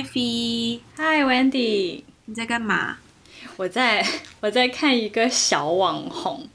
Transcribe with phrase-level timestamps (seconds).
[0.00, 0.80] Ivy。
[0.96, 2.96] Hi Wendy，你在干嘛？
[3.58, 4.06] 我在
[4.40, 6.48] 我在看一个小网红，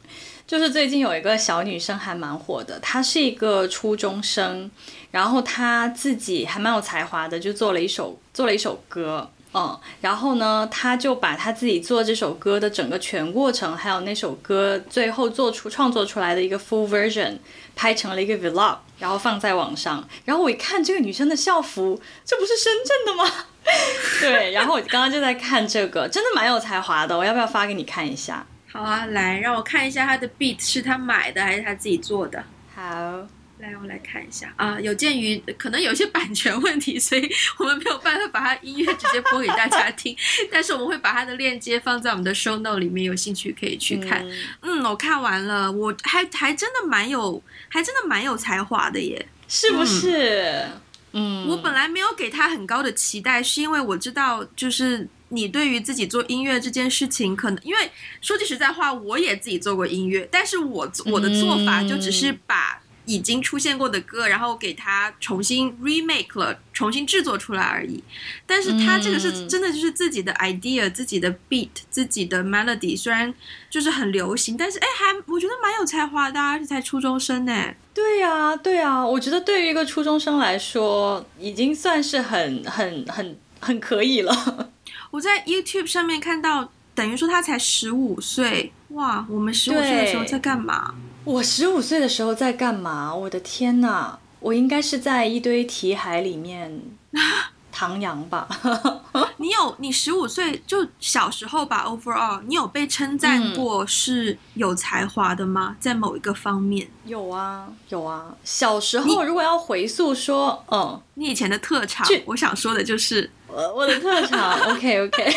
[0.48, 4.72] 就是最近有一个小女生还蛮火的，她是一个初中生，
[5.12, 9.30] 然后她自己还蛮有才华的，就做了一首做了一首歌。
[9.54, 17.38] 嗯，然后呢，他就把他自己做这首歌的整个全过程，还有那首歌最后做出创作出来的一个 full version，
[17.74, 20.08] 拍成了一个 vlog，然后放在网上。
[20.24, 23.46] 然后我一看这个女生的校服，这不是深圳的吗？
[24.22, 27.18] 对，然后我刚刚就在看这个，真的蛮有才华的。
[27.18, 28.46] 我要不要发给你看一下？
[28.72, 32.44] 好啊，来让我看一下她的 beat 是她买的还是她自己做的？
[32.76, 33.28] 好。
[33.66, 34.80] 来，我来看一下啊。
[34.80, 40.16] 有鉴于可能有些版权问题， 所以我们没有办法把它音乐直接播给大家听。
[40.52, 44.24] 但是我们会把它的链接放在我们的 show note 里面，有兴趣可以去看。
[44.62, 50.66] 嗯，嗯，我看完了，我还还真的蛮有，还真的蛮有才华的耶，是不是？
[51.14, 57.90] 嗯，我本来没有给他很高的期待，是因为我知道，就是你对于自己做音乐这件事情，可能因为
[58.22, 62.82] 说句实在话，我也自己做过音乐，但是我我的做法就只是把。
[63.06, 68.04] 已经出现过的歌，然后给它重新 remake 了，重新制作出来而已。
[68.46, 72.98] 但是他这个是真的，就是自己的 idea，、嗯、自己的 beat，自己的 melody。
[72.98, 73.34] 虽然
[73.70, 77.74] 就是很流行，但是哎，还我觉得蛮有才华的，而且才初中生呢。
[77.94, 84.70] 对呀、啊，对呀、啊，我觉得对于一个初中生来说，已经算是很、很、很、很可以了。
[85.12, 89.26] 我在 YouTube 上面看到，等于说他才十五岁，哇！
[89.30, 90.94] 我们十五岁的时候在干嘛？
[91.26, 93.14] 我十五岁的时候在干嘛？
[93.14, 94.18] 我的天哪！
[94.40, 96.82] 我应该是在一堆题海里面
[97.74, 98.48] 徜徉吧。
[99.38, 105.70] 你有你十五岁就小时候吧？Overall，你有被称赞过是有才华的吗？
[105.72, 106.88] 嗯、在某一个方面？
[107.06, 108.36] 有啊，有啊。
[108.44, 114.60] 小时候如果要回溯说，嗯，你以前的特长，我想说的就是我我的特长。
[114.72, 115.36] OK OK。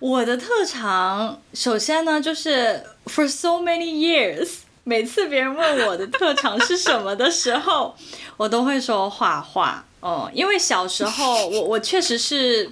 [0.00, 4.48] 我的特长，首先呢，就是 for so many years，
[4.84, 7.94] 每次别人问我的特长是什么的时候，
[8.38, 9.84] 我都会说画画。
[10.00, 12.68] 哦，因为小时候 我我确实是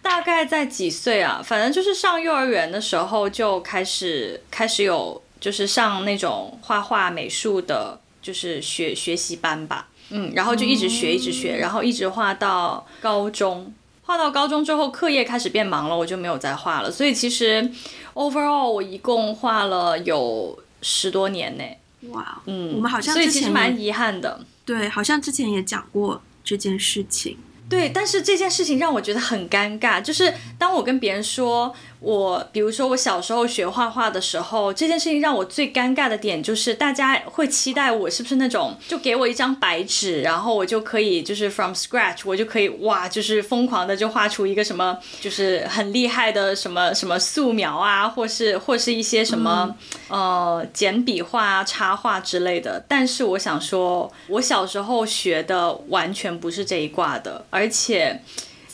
[0.00, 9.88] 大概在几岁啊，反正就是上幼儿园的时候就开始开始有就是上那种画画美术的，就是学学习班吧。
[10.10, 13.74] 嗯，然后就一直学一直学，然后一直画到高中。
[14.10, 16.90] 画到高中之后，课业开始变忙了，我就没有再画了。
[16.90, 17.70] 所以其实
[18.14, 21.62] ，overall 我一共画了有十多年呢。
[22.08, 24.40] 哇，嗯，我们好像所以其实蛮遗憾的。
[24.64, 27.38] 对，好像之前也讲过这件事情。
[27.68, 31.72] 对，但是这件事情让我觉得很尴尬，就是当我跟别人说。
[32.00, 49.74] 我比如说，我小时候学画画的时候，这件事情让我最尴尬的点就是，大家会期待我是不是那种，就给我一张白纸，然后我就可以就是 from scratch，我就可以哇，就是疯狂的就画出一个什么，就是很厉害的什么什么素描啊，或是或是一些什么、
[50.08, 52.82] 嗯、呃简笔画、插画之类的。
[52.88, 58.22] 但是我想说，我小时候学的完全不是这一挂的，而且。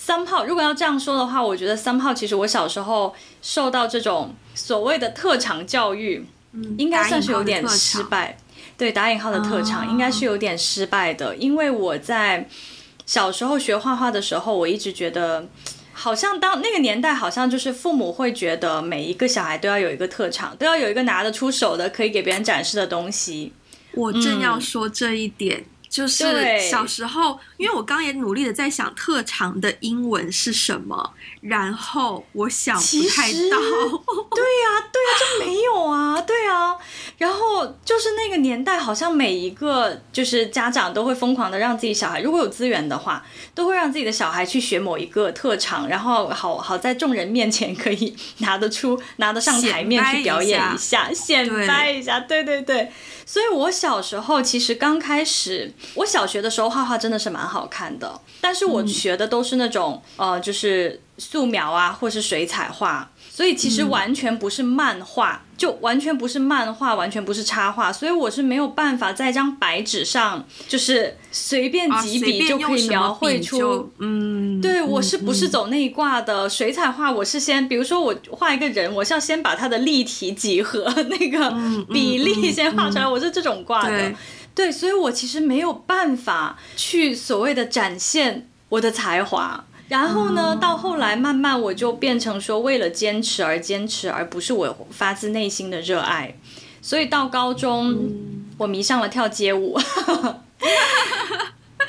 [0.06, 8.39] Somehow 如果要这样说的话，我觉得 somehow 其实我小时候受到这种所谓的特长教育，嗯，应该算是有点失败。
[8.77, 12.49] 对，打引号的特长应该是有点失败的，因为我在
[13.05, 15.49] 小时候学画画的时候，我一直觉得
[15.93, 23.53] 好像当那个年代，好像就是父母会觉得每一个小孩都要有一个特长，都要有一个拿得出手的可以给别人展示的东西。
[23.94, 25.59] 我正要说这一点。
[25.61, 33.59] 嗯就是小时候，因为我刚也努力的在想特长的英文是什么，然后我想不太到。
[33.59, 36.77] 对呀、啊，对呀、啊，就没有啊，对啊。
[37.19, 43.25] 然后就是那个年代，好像每一个就是家长都会疯狂的让自己小孩，如果有资源的话，
[43.55, 52.21] 都会让自己的小孩去学某一个特长，然后好好在众人面前可以 拿得出、拿得上台面去表演一下，显摆一下。
[52.21, 52.93] 对对对。
[53.26, 63.11] 所以我小时候其实刚开始，我小学的时候画画真的是蛮好看的，但是我学的都是那种、嗯、呃，就是素描啊，或是水彩画。
[63.28, 76.49] 所以其实完全不是漫画，嗯，就完全不是漫画，完全不是插画，所以我是没有办法在一张白纸上，就是随便几笔就可以描绘出，嗯，对，我是不是走那一挂的？
[76.49, 81.50] 水彩画我是先，比如说我画一个人，我是要先把他的立体几何那个
[81.93, 84.17] 比例先画出来，我是这种挂的，对，
[84.55, 89.66] 对，所以我其实没有办法去所谓的展现我的才华。
[89.88, 96.37] 然后呢，到后来慢慢我就变成说，为了坚持而坚持，而不是我发自内心的热爱。
[96.83, 97.97] 所以到高中，
[98.59, 99.79] 我迷上了跳街舞。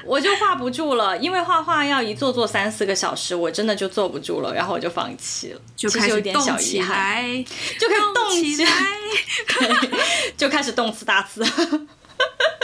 [0.06, 7.22] 我就画不住了，因为画画要一坐坐三四个小时，我真的就坐不住了，然后我就放弃了，就开始有点小遗憾，
[7.78, 8.72] 就开始动起来，
[9.90, 9.90] 对，
[10.38, 11.44] 就开始动次打次。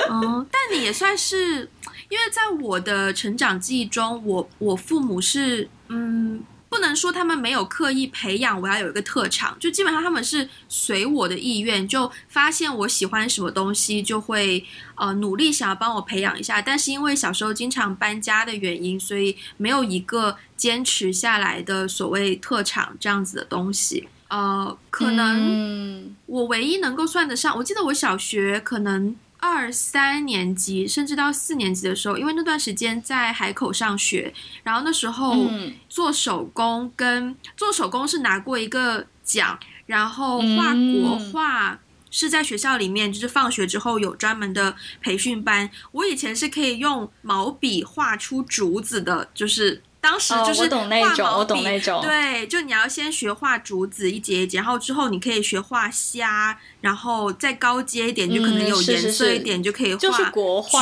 [0.07, 1.69] 哦，但你也算是，
[2.13, 6.43] 因为在我的成长记忆中，我我父母是嗯。
[6.69, 14.65] 不能说他们没有刻意培养我要有一个特长，就基本上他们是随我的意愿，就发现我喜欢什么东西，就会
[14.95, 16.59] 呃努力想要帮我培养一下。
[16.59, 24.07] 但是因为小时候经常搬家的原因，所以没有一个坚持下来的所谓特长这样子的东西。
[24.29, 29.15] 呃，可能我唯一能够算得上，我记得我小学可能。
[29.45, 35.49] 二三年级，甚至到四年级的时候，因为那段时间在海口上学，然后那时候
[35.89, 41.77] 做手工跟做手工是拿过一个奖，然后画国画
[42.09, 45.69] 是在学校里面，就是放学之后有专门的培训班。
[45.91, 49.83] 我以前是可以用毛笔画出竹子的，就是。
[50.03, 52.01] 当时就是画毛笔，哦，我懂那种，我懂那种。
[52.01, 60.29] 对，就你要先学画竹子一节一节，然后之后你可以学画虾，然后再高阶一点，就可能有颜色一点，就可以画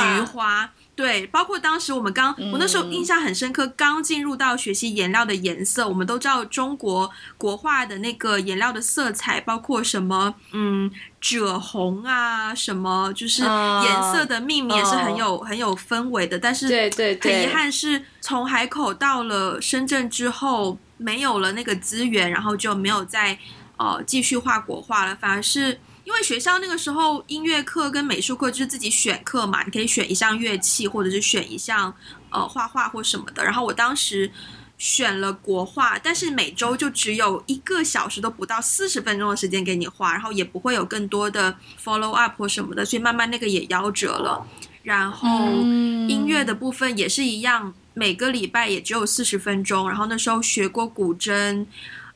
[0.02, 0.72] 菊花。
[0.94, 10.92] 对，包括当时我们刚，我那时候印象很深刻，刚进入到学习颜料的颜色，我们都知道中国国画的那个颜料的色彩，包括什么，嗯，
[11.22, 16.40] 赭红啊，什么，就是颜色的命名也是很有很有氛围的。
[16.40, 23.38] 但是对对对，很遗憾是从海口到了深圳之后，没有了那个资源，然后就没有再
[23.78, 25.80] 呃继续画国画了，反而是。
[26.04, 31.94] 因为学校那个时候音乐课跟美术课就是自己选课嘛，你可以选一项乐器，或者是选一项
[32.32, 33.44] 呃画画或什么的。
[33.44, 34.30] 然后我当时
[34.82, 44.44] 选了国画，但是每周就只有一个小时都不到四十分钟的时间给你画，然后也不会有更多的 follow up 或什么的，所以慢慢那个也夭折了。
[44.82, 45.52] 然后
[46.10, 49.88] 音乐的部分也是一样，每个礼拜也只有四十分钟。
[49.88, 51.68] 然后那时候学过古筝。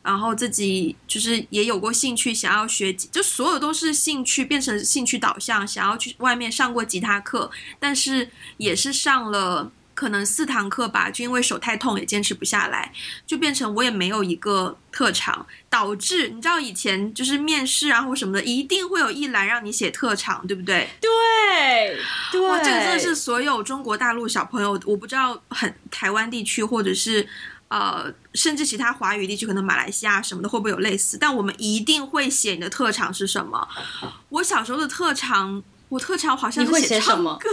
[0.02, 12.94] 然后自己就是也有过兴趣，想要学，就所有都是兴趣变成兴趣导向，想要去外面上过吉他课，但是也是上了可能四堂课吧，就因为手太痛也坚持不下来，
[13.26, 20.88] 就变成我也没有一个特长，导致你知道以前就是面试啊或什么的，一定会有一栏让你写特长，对不对？
[21.02, 21.98] 对，
[22.32, 27.28] 对，哇，这个真的是所有中国大陆小朋友，我不知道很台湾地区或者是。
[27.68, 31.18] 呃，甚至其他华语地区，可能马来西亚什么的，会不会有类似？
[31.20, 33.68] 但我们一定会写你的特长是什么。
[34.30, 37.50] 我小时候的特长，我特长好像是写唱歌。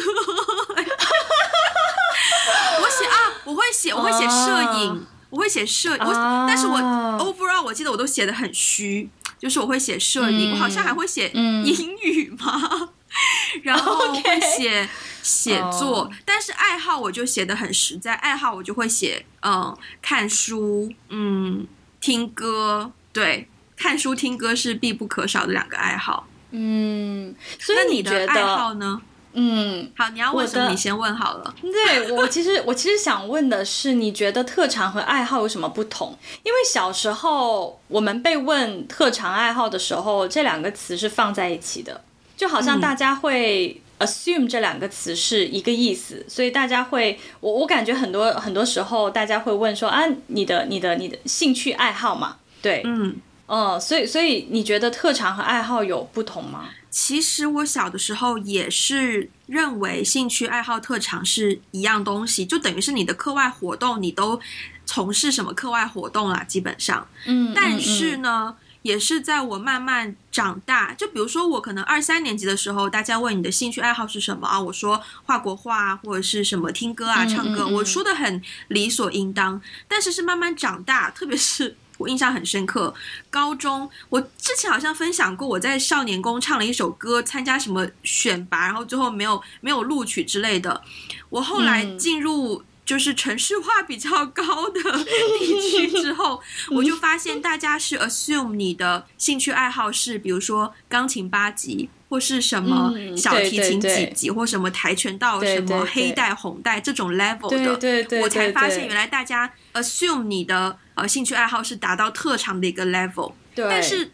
[2.80, 6.02] 我写啊，我会写，我会写摄影，uh, 我会写摄影。
[6.02, 12.88] Uh, 但是我 overall 我记得我都写的很虚，就是我会写摄影，嗯、我好像还会写英语嘛，嗯、
[13.64, 14.88] 然后会写。
[15.22, 19.72] 写作，但是爱好我就写的很实在，爱好我就会写，嗯，
[20.02, 21.64] 看书，嗯，
[22.00, 29.00] 听歌，对，看书听歌是必不可少的两个爱好，嗯，所以你觉得你的爱好呢？
[29.34, 30.68] 嗯，好，你要问什么？
[30.70, 31.54] 你先问好了。
[31.62, 36.16] 对，我其实我其实想问的是，你觉得特长和爱好有什么不同？
[36.42, 42.02] 因为小时候我们被问特长爱好的时候，这两个词是放在一起的，
[42.36, 43.76] 就好像大家会。
[43.78, 52.38] 嗯 assume 这两个词是一个意思，所以大家会，我我感觉很多很多时候大家会问说啊，你的你的你的兴趣爱好嘛？
[52.60, 53.14] 对，嗯，
[53.46, 56.70] 哦、呃，所以所以你觉得特长和爱好有不同吗？
[56.92, 64.40] 其实我小的时候也是认为兴趣爱好特长是一样东西，就等于是你的课外活动，你都
[64.86, 68.54] 从事什么课外活动啦，基本上，嗯，但是呢。
[68.54, 74.60] 嗯嗯也是在我慢慢长大，就比如说我可能二三年级的时候，大家问你的兴趣爱好是什么啊？
[74.60, 79.62] 我说画国画或者是什么听歌啊、唱歌，我说的很理所应当。
[79.86, 82.94] 但是是慢慢长大，特别是我印象很深刻，
[83.30, 90.82] 高中我之前好像分享过，我在少年宫唱了一首歌，参加什么选拔，然后最后没有没有录取之类的。
[91.30, 92.62] 我后来进入。
[92.84, 94.80] 就是城市化比较高的
[95.38, 107.76] 地区之后，我就发现大家是 assume 你的兴趣爱好是，比如说钢琴八级，或是什么小提琴几级，或什么跆拳道什么黑带红带这种 level 的，
[108.20, 113.32] 我才发现原来大家 assume 你的呃兴趣爱好是达到特长的一个 level，
[113.70, 114.10] 但是。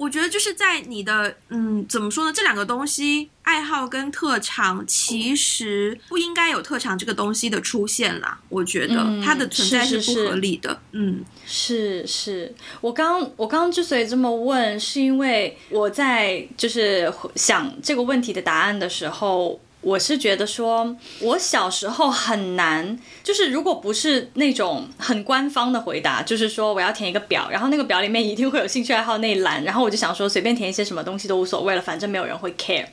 [0.00, 2.32] 我觉得就是在你的嗯，怎么说呢？
[2.32, 8.40] 这两个东西，爱好跟特长，其实不应该有特长这个东西的出现啦。
[8.48, 10.80] 我觉得它的存在是不合理的。
[10.92, 12.54] 嗯，是是，是，是。
[12.80, 19.60] 我刚我刚之所以这么问，是因为我在就是想这个问题的答案的时候。
[19.82, 32.86] 我是觉得说，我小时候很难，就是如果不是那种很官方的回答，就是说我要填一个表，然后那个表里面一定会有兴趣爱好那一栏，然后我就想说随便填一些什么东西都无所谓了，反正没有人会 care。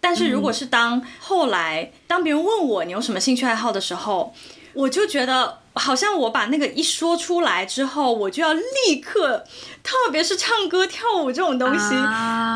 [0.00, 4.34] 但是如果是当后来当别人问我你有什么兴趣爱好的时候，
[4.72, 9.44] 我就觉得好像我把那个一说出来之后，我就要立刻，
[9.82, 11.94] 特别是唱歌跳舞这种东西，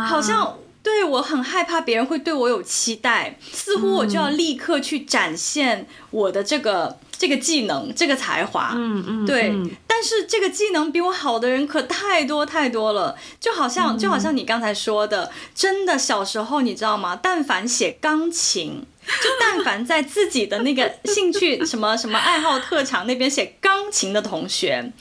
[0.09, 0.57] 好像。
[0.85, 8.73] 对，我很害怕别人会对我有期待，似乎我就要立刻去展现我的这个、嗯、这个技能、这个才华。
[8.75, 9.71] 嗯嗯，对嗯。
[9.87, 17.19] 但是这个技能比我好的人可太多太多了，就好像就好像你刚才说的，真的小时候你知道吗？
[17.23, 24.93] 但凡写钢琴，就但凡在自己的那个兴趣什么什么爱好特长那边写钢琴的同学。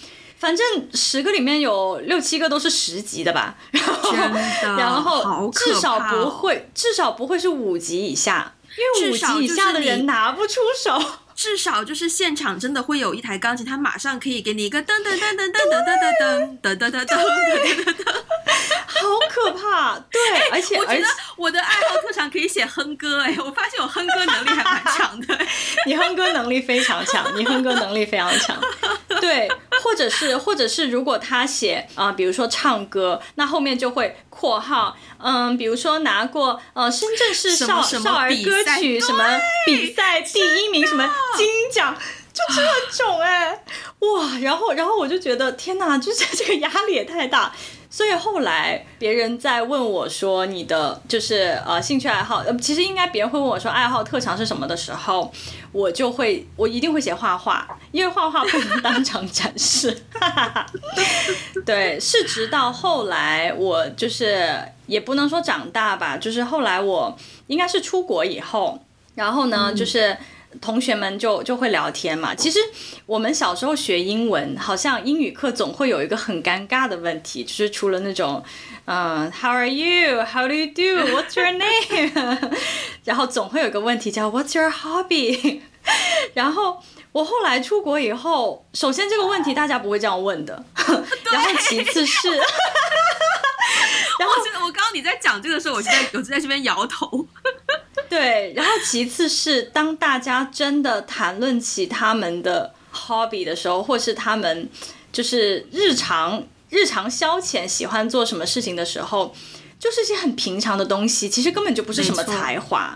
[0.43, 4.13] 反正十个里面有六七个都是十级的吧，然后
[4.77, 11.01] 然后至少不会至少不会是五级以下，因为五级以下的人拿不出手。
[11.35, 18.13] 至少就是现场真的会有一台钢琴，他马上可以给你一个噔噔噔噔噔噔噔噔噔噔噔噔噔噔，
[18.87, 19.99] 好可怕！
[20.11, 25.37] 对，而且我觉得我的爱好特长可以写哼歌，哎，我发现我哼歌能力还蛮强的。
[25.85, 28.57] 你哼歌能力非常强，你哼歌能力非常强。
[29.19, 29.49] 对，
[29.81, 39.23] 或者是或者是如果他写啊，比如说唱歌，那后面就会括号，嗯，比如说拿过呃深圳市少少儿歌曲什么
[39.65, 41.09] 比赛第一名什么。
[41.37, 41.95] 金奖
[42.33, 43.63] 就这种哎、欸，
[43.99, 44.37] 哇！
[44.41, 47.53] 然后，然后我就觉得天哪，就是这个压力也太大。
[47.89, 55.31] 所以后来别人在问我说你的就是呃兴趣爱好，呃其实应该别人会问我说爱好特长是什么的时候，
[55.71, 60.05] 我就会我一定会写画画，因为画画不能当场展示。
[61.63, 68.79] 对，是直到后来我就是也不能说长大吧，就是后来我应该是出国以后，
[69.15, 70.17] 然后呢、嗯、就是。
[70.61, 72.35] 同学们就就会聊天嘛。
[72.35, 72.59] 其实
[73.07, 78.43] 我们小时候学英文，好像英语课总会有一个很尴尬的问题，就是除了那种，
[78.85, 80.23] 嗯，How are you?
[80.23, 81.11] How do you do?
[81.11, 82.51] What's your name?
[83.03, 85.61] 然后总会有一个问题叫 What's your hobby?
[86.35, 86.77] 然后
[87.11, 92.29] 我后来出国以后，首先这个问题大家不会这样问的， 然后其次是，
[94.93, 97.27] 你在讲这个的时候，我就在 我就在这边摇头。
[98.09, 104.69] 对，然后其次是当大家真的谈论起他们的 hobby 的时候，或是他们
[105.12, 109.33] 就是日常日常消遣喜欢做什么事情的时候，
[109.79, 112.95] 就是一些很平常的东西，其实根本就不是什么才华，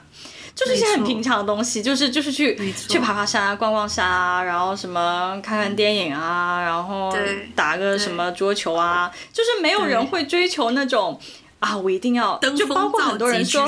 [0.53, 2.55] 就是一些很平常的东西，就是就是去
[2.87, 7.11] 去爬爬山啊，逛逛山啊，然后什么看看电影啊，然后
[7.55, 11.19] 打个什么桌球啊，就是没有人会追求那种。
[11.59, 13.67] 啊，我一定要，就包括很多人说，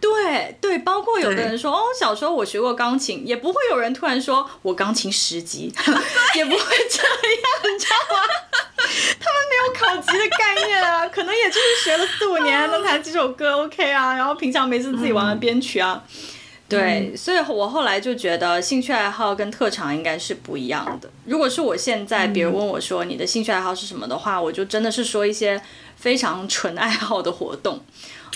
[0.00, 5.72] 对对，包括有的人说，哦，小时候我学过钢琴，也不会有人突然说我钢琴十级，
[6.34, 6.58] 也不会
[6.90, 8.22] 这样，你知道吗？
[9.20, 16.10] 他们没有考级的概念啊， 可能也就是学了四五年能弹几首歌，OK 啊，然后平常没事自己玩玩编曲啊，嗯、
[16.70, 21.10] 对，所以我后来就觉得兴趣爱好跟特长应该是不一样的。
[21.26, 25.60] 如果是我现在别人问我说你的兴趣爱好是什么的话，我就真的是说一些。
[25.96, 27.78] 非常纯爱好的活动，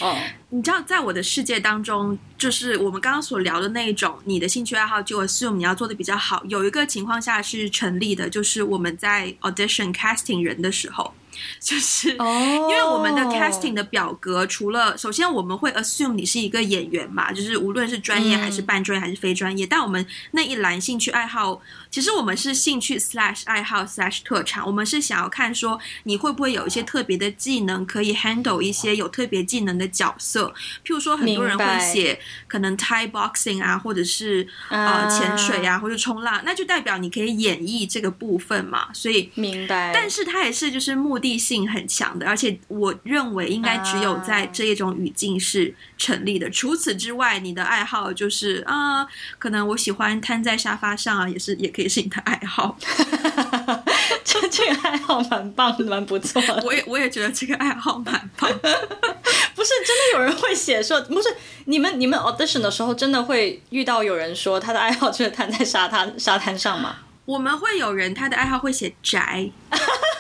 [0.02, 0.14] 哦，
[0.50, 6.42] 你知道，在我的世界当中，就是我们刚刚所聊的那一种，你的兴趣爱好就 assume 你要做的比较好。
[6.46, 11.14] 有一个情况下是成立的，就是我们在 audition casting 人的时候。
[11.60, 21.60] 就是，因为我们的 casting 的表格，除了首先我们会 assume 你是一个演员嘛，就是无论是专业还是半专业还是非专业，但我们那一栏兴趣爱好，
[21.90, 30.52] 其实我们是兴趣 slash 爱好 slash 特长，我们是想要看说你会不会有一些特别的技能可以 handle 一些有特别技能的角色，
[30.84, 41.34] 譬如说很多人会写可能 Thai boxing 啊，或者是呃潜水啊，或者冲浪，那就代表你可以演绎这个部分嘛，所以明白，但是它也是就是目的。
[41.44, 46.46] 性很强的，而且我认为应该只有在这一种语境是成立的。
[46.48, 49.06] Uh, 除此之外，你的爱好就是啊，
[49.38, 52.78] 可能我喜欢瘫在沙发上啊，也是也可以是你的爱好。
[54.24, 56.62] 这这个爱好蛮棒，蛮不错的。
[56.64, 58.50] 我也我也觉得这个爱好蛮棒。
[58.60, 61.28] 不是真的有人会写说，不是
[61.66, 66.96] 你们你们 audition 的时候真的会遇到有人说他的爱好就是瘫在沙滩沙滩上吗？
[67.26, 69.50] 我们会有人他的爱好会写宅。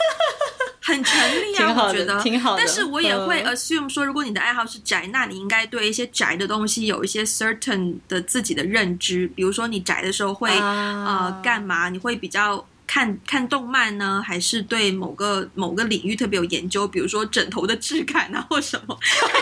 [0.86, 2.58] 很成立啊， 我觉得挺好的。
[2.58, 9.26] 但是我也会 assume 说，如果你的爱好是宅，那你应该对一些宅的东西有一些 certain 的自己的认知。
[9.28, 11.88] 比如说，你宅的时候会、uh, 呃干嘛？
[11.88, 16.86] 你会比较看看动漫呢，还是对某个某个领域特别有研究？
[16.86, 18.98] 比如说枕头的质感啊，或什么？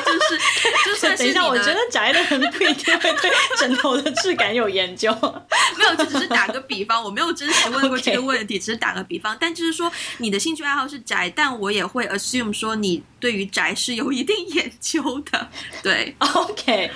[0.06, 0.42] 就是
[0.84, 1.22] 就算是。
[1.22, 5.12] 等一下，我觉得宅的人不一定会对枕头的质感有研究。
[5.76, 9.36] 没有，这只是打个比方，我没有真实问过这个 问题.只是打个比方。
[9.38, 15.48] 但就是说，你的兴趣爱好是宅，但我也会 assume 说你对于宅是有一定研究的。
[15.82, 16.90] 对，OK。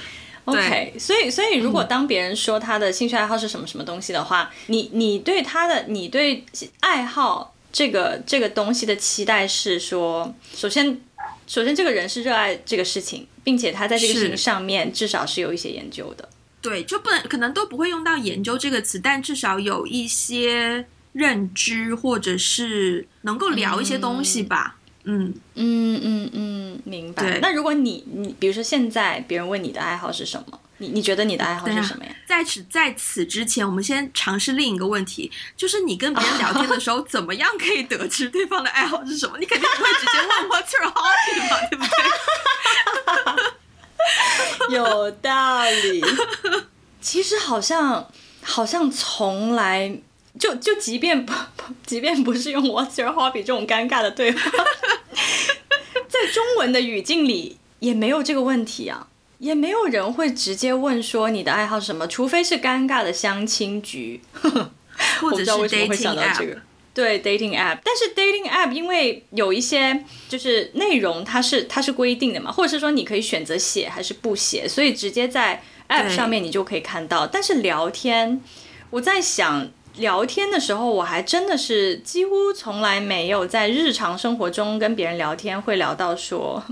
[0.47, 6.45] OK，对所以所以如果当别人说他的兴趣爱好是什么什么东西的话，嗯、你你对他的你对
[6.81, 11.00] 爱好这个这个东西的期待是说，首先
[11.47, 16.29] 首先这个人是热爱这个事情，并且他在这个事情上面至少是有一些研究的。
[16.62, 24.75] 对，就不能可能都不会用到研究这个词，但至少有一些认知或者是能够聊一些东西吧。
[24.75, 24.75] 嗯
[25.08, 27.38] 嗯嗯嗯嗯，明白。
[27.40, 32.10] 那如果你你比如说现在别人问你的爱好是什么，你你觉得你的爱好是什么呀？
[32.26, 39.38] 在此在此之前，我们先尝试另一个问题，就是你跟别人聊天的时候，怎么样可以得知对方的爱好是什么？
[39.38, 41.84] 你肯定不会直接问 What's your hobby 嘛，对不
[44.68, 44.75] 对？
[44.76, 46.04] 有道理。
[47.00, 48.10] 其实好像
[48.42, 50.00] 好像从来。
[50.38, 51.33] 就就即便不
[51.87, 54.40] 即便不是用 What's your hobby 这种尴尬的对话，
[56.09, 64.21] 在中文的语境里也没有这个问题啊，也没有人会直接问说你的爱好是什么，除非是尴尬的相亲局，
[65.21, 66.59] 或者是 dating app。
[66.95, 77.26] 对 dating app，但是 dating app 因为有一些就是内容它是它是规定的嘛，或者是说你可以选择写还是不写，所以直接在 app 上面你就可以看到。
[77.26, 78.40] 但是聊天，
[78.90, 79.69] 我在想。
[79.97, 86.62] 聊天的时候，我还真的是几乎从来没有在日常生活中跟别人聊天会聊到说，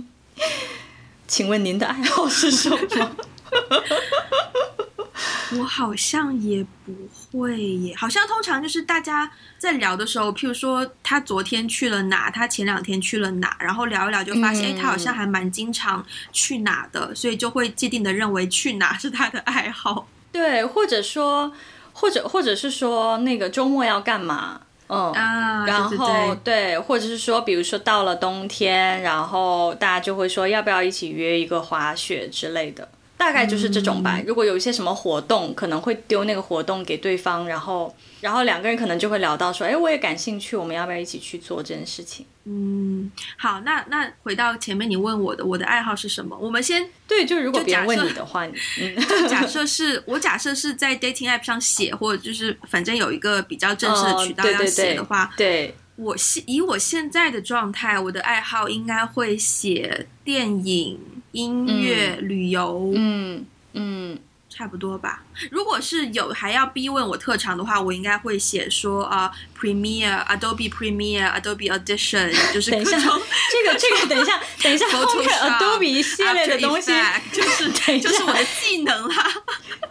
[1.27, 3.17] 请问您的爱好是什么？
[5.59, 20.09] 我好像也不会耶，好像通常就是大家在聊的时候，譬如说他昨天去了哪，他前两天去了哪，然后聊一聊就发现，哎、嗯，他好像还蛮经常去哪的，所以就会既定的认为去哪是他的爱好。
[20.33, 21.53] 对，或者说。
[21.95, 24.61] 或者，或者是说那个周末要干嘛？
[24.87, 32.87] 嗯，啊、然后对，或者是说，比如说到了冬天，然后大家就会说要不要一起约一个滑雪之类的，
[33.25, 34.19] 大概就是这种吧。
[34.19, 42.27] 嗯、如果有一些什么活动，可能会丢那个活动给对方，然后，然后两个人可能就会聊到说，哎，我也感兴趣，我们要不要一起去做这件事情？
[42.45, 46.37] 嗯，好，那那回到前面你问我的，我的爱好是什么？
[46.39, 61.01] 我们先对，就如果别人问你的话，嗯， 就假设是 我假设是在 dating app 上写，或者就是反正有一个比较正式的渠道要写的话，哦、对，对，对，我现以我现在的状态，我的爱好应该会写电影、
[61.35, 64.19] 音乐、嗯、旅游，嗯嗯。
[64.55, 65.21] 嗯差不多吧。
[65.51, 76.93] 如果是有还要逼问我特长的话，我应该会写说啊、uh, Premiere、Adobe Premiere、Adobe Audition，就是等一下这个这个等一下等一下后面 Adobe 系列的东西
[77.33, 79.25] 就是 就是我的技能啦。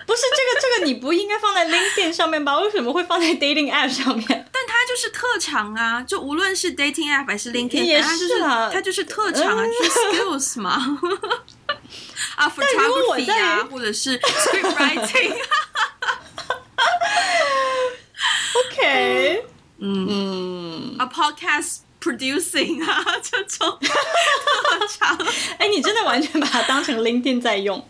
[0.06, 2.58] 不是这个这个你不应该放在 LinkedIn 上面吧？
[2.60, 4.26] 为什么会放在 Dating App 上面？
[4.28, 6.02] 但它就是特长啊！
[6.04, 11.00] 就无论是 Dating App 还是 LinkedIn，也是啊，它就是特长啊，就是 skills 嘛。
[12.36, 14.76] 啊，photography 啊，或者是 script
[18.76, 19.46] writing，OK，
[19.80, 25.16] 嗯，a podcast producing 啊，这种特长，
[25.58, 27.88] 哎，你真的完全把它当成 LinkedIn 在用，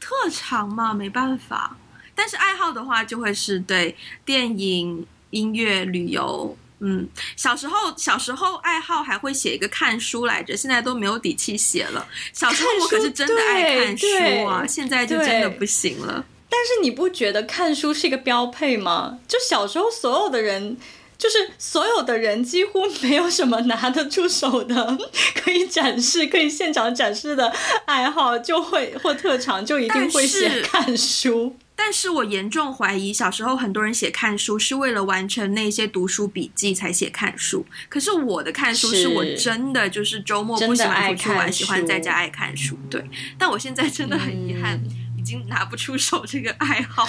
[0.00, 1.76] 特长嘛，没办法，
[2.14, 6.56] 但是爱好的话，就会是对电影、音乐、旅游。
[6.80, 12.06] 嗯，小时候小时候爱好还会写一个看书来着，现在都没有底气写了。
[12.32, 14.06] 小时候我可是真的爱看书
[14.46, 16.24] 啊，现在就真的不行了。
[16.48, 19.18] 但是你不觉得看书是一个标配吗？
[19.28, 20.76] 就小时候所有的人，
[21.16, 24.98] 就是所有的人几乎没有什么拿得出手的
[25.36, 27.52] 可以展示、可以现场展示的
[27.84, 31.56] 爱好，就会或特长就一定会写看书。
[31.82, 37.64] 但是我严重怀疑，小时候很多人写看书是为了完成那些读书笔记才写看书。
[37.88, 42.78] 可是我的看书是我真的就是周末不喜欢出去玩，喜欢在家爱看书。
[42.90, 43.02] 对，
[43.38, 47.08] 但我现在真的很遗憾，嗯、已经拿不出手这个爱好。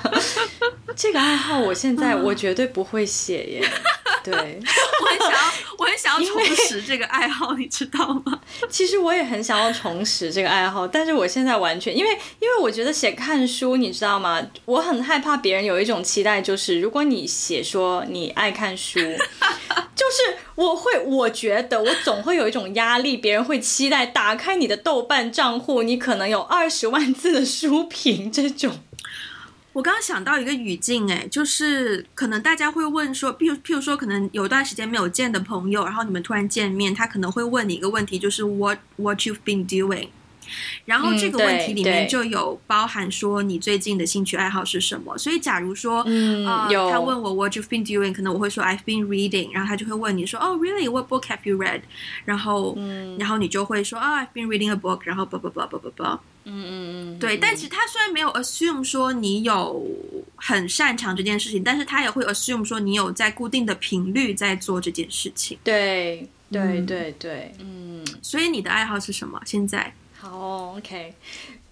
[0.94, 3.70] 这个爱好我现在 我绝对不会写耶。
[4.30, 4.60] 对，
[5.00, 8.40] 我很想要，我很想要重拾这个爱好，你知道吗？
[8.68, 12.10] 其实我也很想要重拾这个爱好，但是我现在完全因为，
[12.40, 14.40] 因为我觉得写看书，你知道吗？
[14.64, 18.98] 我很害怕别人有一种期待，就是如果你写说你爱看书，
[19.94, 28.80] 就是我会，我觉得我总会有一种压力，别人会期待打开你的豆瓣账户，你可能有二十万字的书评这种。
[29.78, 40.08] 我刚刚想到一个语境，哎，就是可能大家会问说，譬如譬如说，可能有段时间没有见的朋友，然后你们突然见面，他可能会问你一个问题，就是 What What you've been doing？
[40.84, 45.16] 然后这个问题里面就有包含说你最近的兴趣爱好是什么。
[45.18, 51.80] 所以假如说，嗯，呃、有他问我 What you've been doing，可能我会说 I've been reading，然后他就会问你说，Oh really？What book have you read？
[52.24, 56.70] 然后，嗯、然后你就会说，Oh I've been reading a book，然后啵啵啵啵啵啵，嗯嗯
[57.16, 57.36] 嗯，对。
[57.36, 59.86] 但其实他虽然没有 assume 说你有
[60.36, 65.58] 很擅长这件事情，但是他也会 assume 说你有在固定的频率在做这件事情。
[65.62, 68.04] 对对对对，嗯。
[68.22, 69.40] 所以你的爱好是什么？
[69.44, 69.92] 现在？
[70.20, 71.14] 好，OK，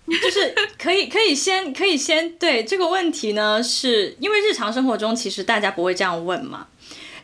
[0.06, 6.68] 就是可以可以先可以先对这个问题呢，是因为日常生活中其实大家不会这样问嘛。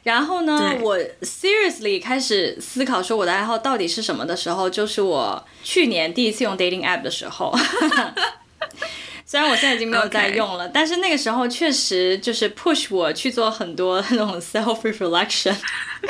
[0.02, 7.54] 然后呢，我 seriously 开始思考说我的爱好到底是什么的时候，就是我去年第一次用 dating app 的时候。
[9.32, 15.56] 虽然我现在已经没有 在用了.但是那个时候确实就是 push 我去做很多 那种 self reflection，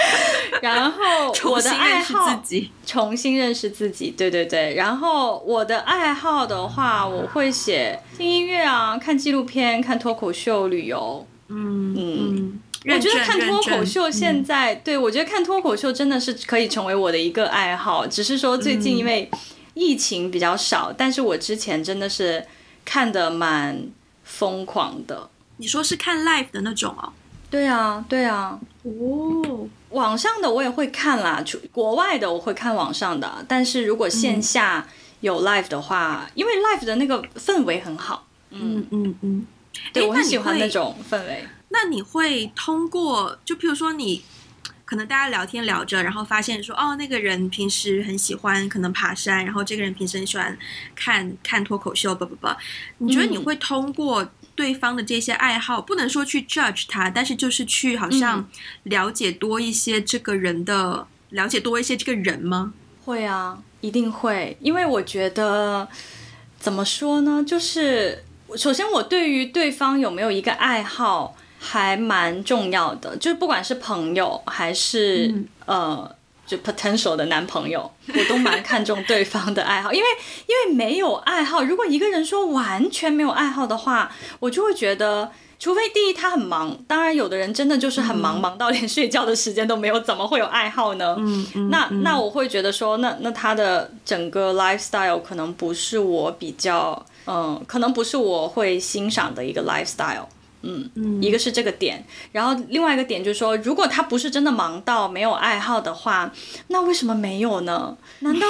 [0.61, 4.75] 然后我的爱好重新认识自己，重新认识自己，对对对。
[4.75, 11.25] 然后我的爱好的话，我会写听音乐啊，看纪录片，看脱口秀，旅游。
[11.47, 12.61] 嗯嗯，
[12.93, 18.05] 我觉得看脱口秀现在，对，我觉得看脱口秀真的是可以成为我的一个爱好。
[18.05, 19.31] 只是说最近因为
[19.75, 22.45] 疫情比较少，嗯、但是我之前真的是。
[22.85, 23.89] 看的蛮
[24.25, 27.13] 疯狂的，你说是看 live 的那种哦？
[27.51, 34.87] 对啊，对啊，哦，网上的我也会看啦，国外的我会看网上的，但是如果线下
[35.21, 39.47] 有 live 的话，嗯、因为 live 的那个氛围很好，嗯嗯嗯，
[39.93, 41.45] 对，我很喜欢那种氛围。
[41.69, 44.23] 那你会通过，就譬如说你。
[44.93, 50.55] 可能大家聊天聊着，然后发现说，哦，那个人平时很喜欢可能爬山，然后这个人平时很喜欢
[50.95, 52.47] 看看脱口秀，不不不，
[52.99, 58.47] 你觉得你会通过对方的这些爱好，嗯、不能说去 judge 他，但是就是去好像
[58.83, 62.75] 了解多一些这个人的，嗯、了解多一些这个人吗？
[63.07, 65.89] 会啊，一定会，因为我觉得
[66.61, 68.23] 怎么说呢，就是
[68.59, 71.35] 首先我对于对方有没有一个爱好。
[71.65, 80.07] 还蛮重要的，就是不管是朋友还是、嗯、呃，就 potential 的男朋友，我都蛮看重对方的爱好，因为
[80.49, 91.15] 因为没有爱好，如果一个人说完全没有爱好的话，我就会觉得，除非第一他很忙，当然有的人真的就是很忙，嗯、忙到连睡觉的时间都没有，怎么会有爱好呢？
[91.21, 100.27] 嗯嗯、那那我会觉得说，那那他的整个 lifestyle 可能不是我比较，嗯、呃，可能不是我会欣赏的一个 lifestyle。
[100.63, 106.33] 嗯，一个是这个点，然后另外一个点就是说，如果他不是真的忙到没有爱好的话，
[106.69, 107.97] 那为什么没有呢？
[108.21, 108.47] 难道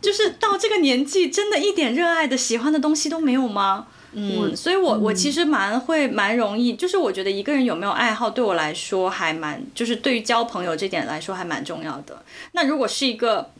[0.00, 3.86] 就是到这个年纪，真的一点热爱的、喜欢的东西都没有吗？
[4.12, 12.22] 嗯，所以我我其实蛮会蛮容易，就是我觉得一个人有没有爱好，对我来说还蛮，就是对于交朋友这点来说还蛮重要的。
[12.52, 13.50] 那如果是一个，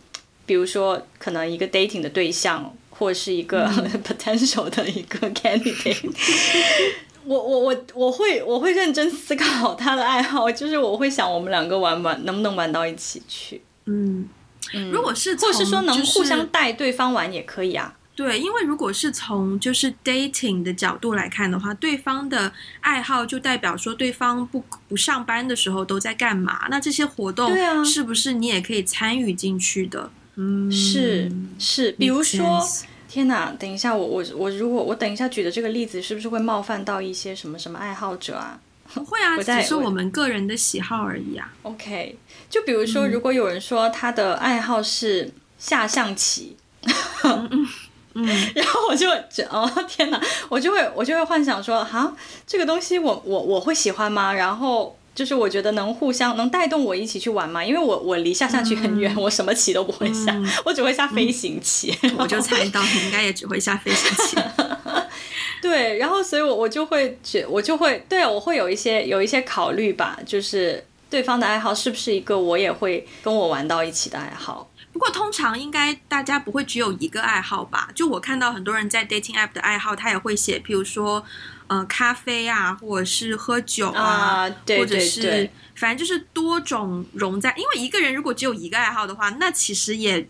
[0.46, 3.68] 比如说可能一个 dating 的对象，或者是一个
[4.02, 6.10] potential 的一个 candidate。
[7.28, 13.60] 我我我我会我会认真思考他的爱好，就是我会想我们两个玩玩能不能玩到一起去。
[13.84, 14.26] 嗯，
[14.90, 17.94] 如果是或是说能互相带对方玩也可以啊。
[18.16, 26.66] 对，因为如果是从就是 dating 的角度来看的话，对方的爱好就代表说对方不不上班的时候都在干嘛？
[26.70, 30.10] 那这些活动是不是你也可以参与进去的？
[30.36, 32.66] 嗯，是是，比如说。
[33.08, 33.50] 天哪！
[33.58, 38.60] 等一下，我我我如果我等一下举的这个例子，是不是会冒犯到一些什么什么爱好者啊？
[38.92, 41.50] 不会啊， 只是我们个人的喜好而已啊。
[41.62, 42.18] OK，
[42.50, 46.56] 就比如说，如果有人说他的爱好是下象棋，
[47.24, 47.66] 嗯，
[48.14, 52.14] 嗯然后我就觉哦天哪，我就会我就会幻想说，哈，
[52.46, 54.34] 这个东西我我我会喜欢吗？
[54.34, 54.97] 然后。
[55.18, 61.92] 就是我觉得能互相能带动我一起去玩嘛，因为我我离下象棋很远，嗯、我什么棋都不会下，嗯、我只会下飞行棋。
[62.02, 64.36] 嗯、我就猜到你应该也只会下飞行棋。
[65.60, 74.70] 对，然后所以我我就会觉我就会对我会有一些有一些考虑吧，就是对方的爱好是不是一个我也会跟我玩到一起的爱好。
[74.92, 77.88] 不过通常应该大家不会只有一个爱好吧？
[77.94, 81.24] 就我看到很多人在 dating app 的爱好，他也会写，譬如说。
[81.68, 87.54] 呃，咖啡啊，或者是喝酒啊，啊对对对，或者是反正就是多种融在。
[87.58, 90.26] 因为一个人如果只有一个爱好的话，那其实也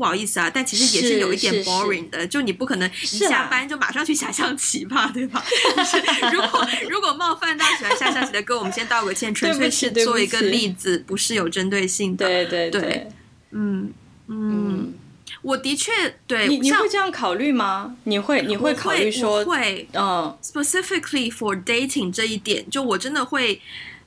[0.00, 2.26] 不好意思啊，但其实也是有一点 boring 的。
[2.26, 5.44] 就你不可能一下班就马上去下象棋吧，啊、对吧？
[5.76, 5.98] 就是
[6.34, 12.26] 如果 如果冒犯到喜欢下象棋的哥，我们先道个歉，纯粹是做一个例子，不，是有针对性的。
[12.26, 13.08] 对对对，
[13.50, 13.92] 嗯
[14.28, 14.74] 嗯。
[14.88, 14.94] 嗯
[15.42, 15.92] 我的确
[16.26, 17.94] 对你你会这样考虑吗？
[18.04, 23.60] 你会你会考虑说会嗯 specifically for dating 这一点，就我真的会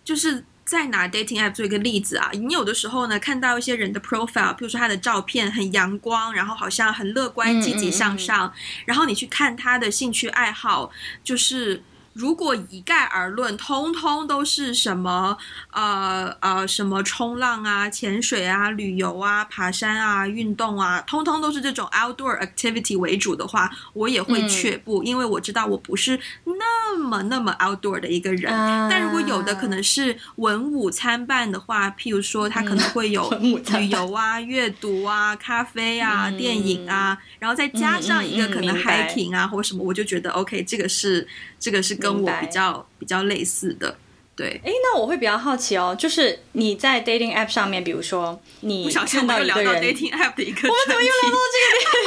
[0.03, 0.43] 就是。
[0.65, 10.91] 再拿 dating app 做一个例子啊，你有的时候呢，看到一些人的 profile，比如说他的照片很阳光，然后好像很乐观、积极向上，嗯嗯嗯，然后你去看他的兴趣爱好，
[11.23, 11.83] 就是。
[12.13, 15.35] 如果一概而论，通通都是什么
[15.71, 28.53] 呃呃什么冲浪啊、潜水啊、旅游啊、爬山啊、运动啊，通通都是这种 outdoor activity 为主的话，我也会却步，嗯、因为我知道我不是那么那么 outdoor 的一个人。
[28.53, 41.27] 啊、但如果有的可能是文武参半的话，譬如说他可能会有 旅游啊、阅读啊、咖啡啊、嗯、电影啊，然后再加上一个可能 hiking 啊、或什么，我就觉得 OK，这个是
[41.59, 42.02] 这个是。
[42.03, 43.95] 跟我比较比较类似的，
[44.35, 44.61] 对。
[44.63, 51.55] 哎，那我会比较好奇哦，就是你在 dating app 上面，比如说你看到一个人，dating app 的一个，我们怎么又聊到这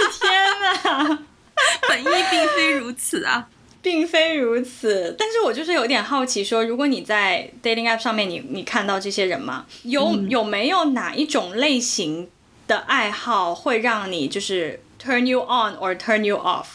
[0.04, 0.12] 个？
[0.20, 0.28] 天
[0.60, 1.18] 哪，
[1.88, 3.48] 本意并非如此啊，
[3.80, 5.16] 并非如此。
[5.18, 9.66] 但是我就是有点好奇，说如果你在 dating app 上面你，你你看到这些人吗？
[9.84, 12.28] 有、嗯、有没有哪一种类型
[12.66, 16.66] 的爱好会让你就是 turn you on or turn you off？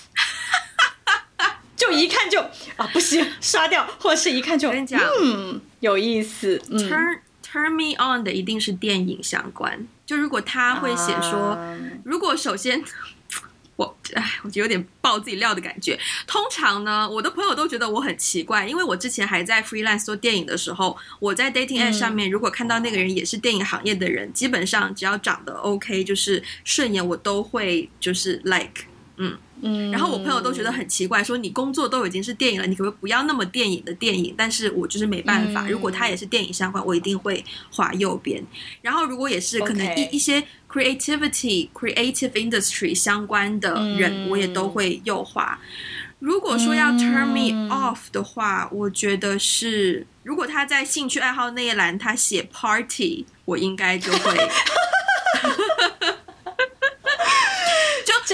[1.92, 2.40] 就一看就
[2.78, 6.62] 啊不行， 刷掉，或者是一看就跟你讲，嗯，有意思。
[6.70, 9.88] 嗯、turn turn me on 的一定是电影相关。
[10.06, 12.84] 就如果他会写说，嗯、如果首先
[13.78, 15.98] 我哎，我觉得有点爆自己料的感觉。
[16.28, 28.84] 通常呢，我的朋友都觉得我很奇怪，因为我之前还在 freelance 做电影的时候，我在 dating app 上面，如果看到那个人也是电影行业的人，嗯、基本上只要长得 OK，就是顺眼，我都会就是 like，
[29.18, 29.38] 嗯。
[29.64, 34.34] 嗯，然后我朋友都觉得很奇怪，说你工作都已经是电影了，你可不可以不要那么电影的电影？
[34.36, 38.44] 但是我就是没办法，如果他也是电影相关，我一定会划右边。
[38.82, 45.60] 然后如果也是可能一一些 creativity creative industry 相关的人，我也都会右划。
[46.18, 54.50] 如果说要 turn me off 的话，我觉得是如果他在兴趣爱好那一栏他写 party，我应该就会。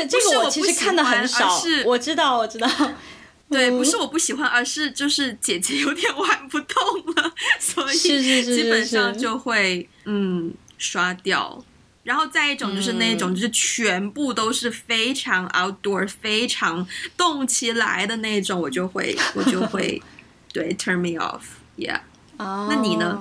[0.06, 2.68] 这这个我其实看的很少，是我知道，我知道，
[3.50, 6.84] 对，不是我不喜欢，而是就是姐姐有点玩不动
[7.16, 11.64] 了，所以基本上就会嗯刷掉。
[12.04, 20.02] 然后再一种就是那种就是全部都是非常 outdoor、非常动起来的那种，我就会我就会
[20.54, 22.00] 对 turn me off，yeah。
[22.38, 23.20] 哦那你呢？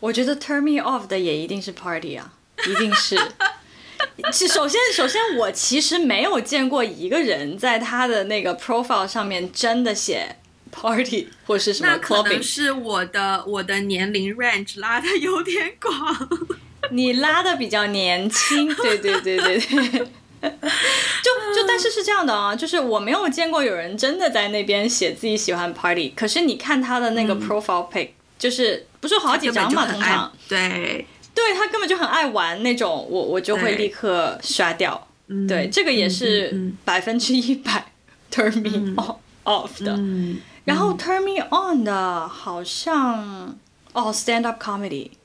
[0.00, 2.30] 我觉得 turn me off 的也一定是 party 啊，
[2.68, 3.16] 一定是。
[4.32, 10.36] 是首先，首先我其实没有见过一个人在他的那个 profile 上面真的写
[10.70, 11.98] party 或是什么 clubbing。
[11.98, 16.28] 那可能是我的我的年龄 range 拉的有点广，
[16.90, 20.08] 你拉的比较年轻，对对对对对。
[20.44, 31.06] 就就但是是这样的啊，就是我没有见过有人真的在那边写自己喜欢 party，可是你看他的那个 profile pic，、嗯、就是不是好几张嘛，通常对。
[31.34, 35.08] 对，他根本就很爱玩那种，我我就会立刻刷掉。
[35.26, 37.92] 对，对，这个也是百分之一百
[38.30, 38.94] turn me
[39.44, 39.92] off 的。
[39.96, 43.58] 嗯、然后 turn me on 的，好像
[43.92, 45.10] 哦 stand up comedy。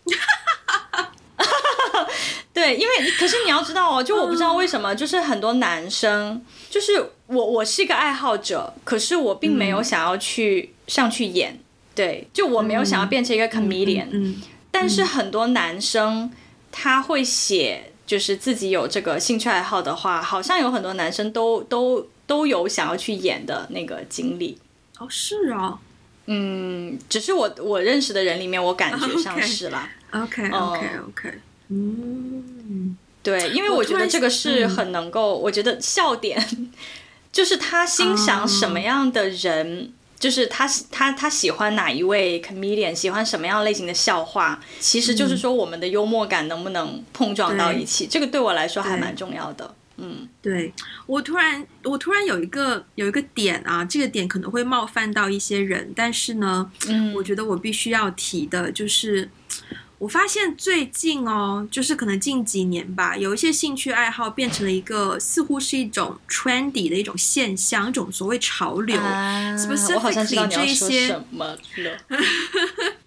[2.52, 11.60] 对，因为可是你要知道哦，就我不知道为什么，就是很多男生，就是我我是一个爱好者，可是我并没有想要去上去演。
[11.94, 14.06] 对，就我没有想要变成一个 comedian。
[14.06, 14.10] 嗯。
[14.12, 16.32] 嗯嗯但是很多男生
[16.72, 24.58] 他会写，就是自己有这个兴趣爱好的话，好像有很多男生都都都有想要去演的那个经历。
[25.00, 25.80] 哦，是啊，
[26.28, 29.90] 嗯，只是我我认识的人里面，我感觉上 是啦。
[30.12, 31.34] OK OK OK，
[31.70, 36.44] 嗯，对，因为我觉得这个是很能够，我觉得笑点
[37.32, 39.94] 就是他欣赏什么样的人。
[40.20, 49.74] 就是他他他喜欢哪一位 comedian，喜欢什么样类型的笑话，其实就是说我们的幽默感能不能碰撞到一起，这个对我来说还蛮重要的。
[49.98, 50.74] 嗯，对，
[51.08, 59.30] 我突然我突然有一个有一个点啊，这个点可能会冒犯到一些人，但是呢，嗯，我觉得我必须要提的就是。
[60.00, 68.98] 我发现最近哦，就是可能近几年吧，有一些兴趣爱好变成了一个似乎是一种 trendy 的一种现象，一种所谓潮流。
[68.98, 71.98] 啊、Specifically 这一些什么了？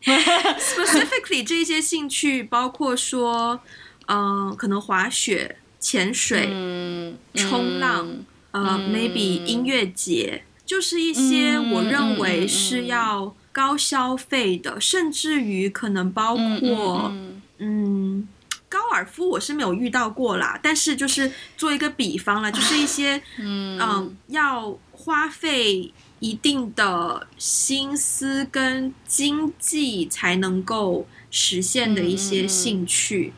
[0.60, 3.58] Specifically 这一些兴趣包括说，
[4.06, 8.06] 嗯、呃，可能滑雪、潜水、嗯、冲浪，
[8.50, 13.34] 嗯、呃、嗯，maybe 音乐节，就是一些我认为是要。
[13.52, 17.12] 高消费的，甚至于可能包括，
[17.58, 18.26] 嗯，
[18.68, 33.32] 高尔夫我是没有遇到过啦，但是就是做一个比方啦， 就是一些嗯，嗯要花费一定的心思跟经济才能够实现的一些兴趣，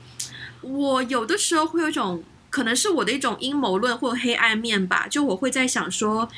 [0.63, 6.29] 嗯、我有的时候会有一种可能是我的一种阴谋论或黑暗面吧，就我会在想说，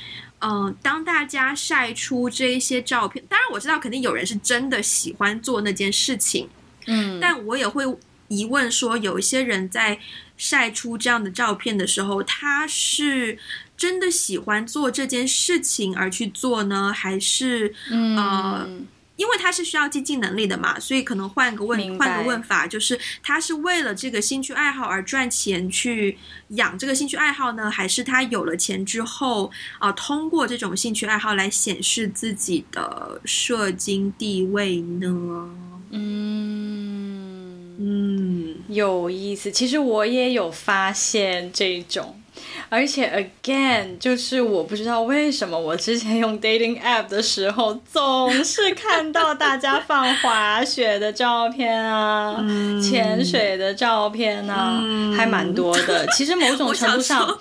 [0.46, 6.48] 嗯，当大家晒出这一些照片，当然我知道肯定有人是真的喜欢做那件事情，
[6.86, 7.84] 嗯，但我也会。
[8.28, 10.00] 疑问说，有一些人在
[10.36, 13.38] 晒出这样的照片的时候，他是
[13.76, 18.68] 真的喜欢做这件事情而去做呢，还是、嗯、呃，
[19.16, 26.16] 因为他是需要经济能力的嘛，所以可能换个问换个问法，就是他是为了这个兴趣爱好而赚钱去
[26.48, 29.46] 养这个兴趣爱好呢，还是他有了钱之后
[29.78, 35.50] 啊、呃，通过这种兴趣爱好来显示自己的社经地位呢？
[35.90, 37.76] 嗯。
[37.78, 39.52] 嗯，有意思。
[39.52, 42.18] 其实我也有发现这种，
[42.68, 56.06] 而且 again，就是我不知道为什么我之前用 dating app 的时候，总是看到大家放滑雪的照片啊，嗯、潜水的照片啊，嗯、还蛮多的。
[56.16, 57.38] 其实某种程度上，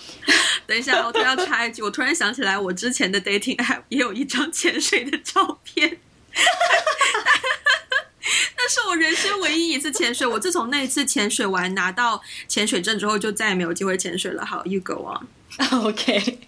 [0.68, 5.98] 等一下，我突然要插一句，我突然想起来，我之前的 dating app 也有一张潜水的照片。
[8.58, 10.26] 那是我人生唯一一次潜水。
[10.26, 14.46] 我自从那一次潜水完拿到潜水证之后，就再也没有机会潜水了。
[14.46, 15.28] 好，You go on。
[15.72, 16.40] OK，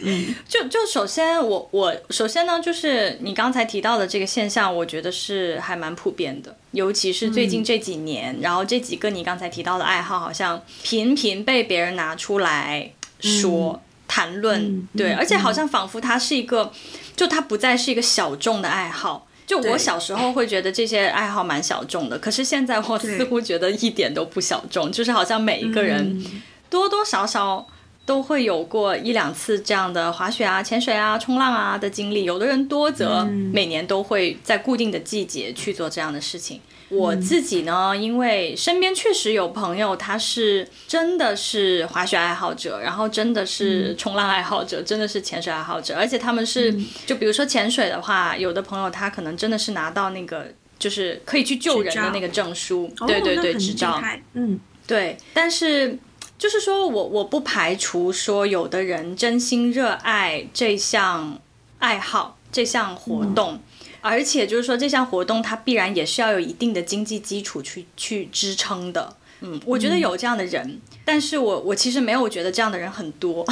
[0.00, 16.72] 嗯，就就首先我我首先呢，就是你刚才提到的这个现象，我觉得是还蛮普遍的，尤其是最近这几年，嗯、然后这几个你刚才提到的爱好，好像频频被别人拿出来说、嗯、谈论，嗯、对，而且好像仿佛它是一个，
[17.16, 19.26] 就它不再是一个小众的爱好。
[19.60, 26.24] 就我小时候会觉得这些爱好蛮小众的，可是现在我似乎觉得一点都不小众，就是好像每一个人
[26.70, 27.66] 多多少少
[28.04, 36.60] 都会有过一两次这样的滑雪啊、潜水啊、冲浪啊的经历，有的人多则每年都会在固定的季节去做这样的事情。
[36.92, 46.74] 我自己呢，因为身边确实有朋友，他是真的是滑雪爱好者，然后真的是冲浪爱好者，真的是潜水爱好者，而且他们是，
[47.06, 50.46] 就比如说潜水的话，有的朋友他可能真的是拿到那个
[50.78, 54.00] 就是可以去救人的那个证书，对对对，执照，
[54.34, 55.16] 嗯，对。
[55.32, 55.98] 但是
[56.36, 61.40] 就是说我我不排除说有的人真心热爱这项
[61.78, 63.60] 爱好，这项活动。
[64.02, 69.16] 而且就是说，这项活动它必然也是要有一定的经济基础去去支撑的。
[69.40, 73.46] 嗯，我觉得有这样的人，嗯、但是我我其实没有觉得这样的人很多。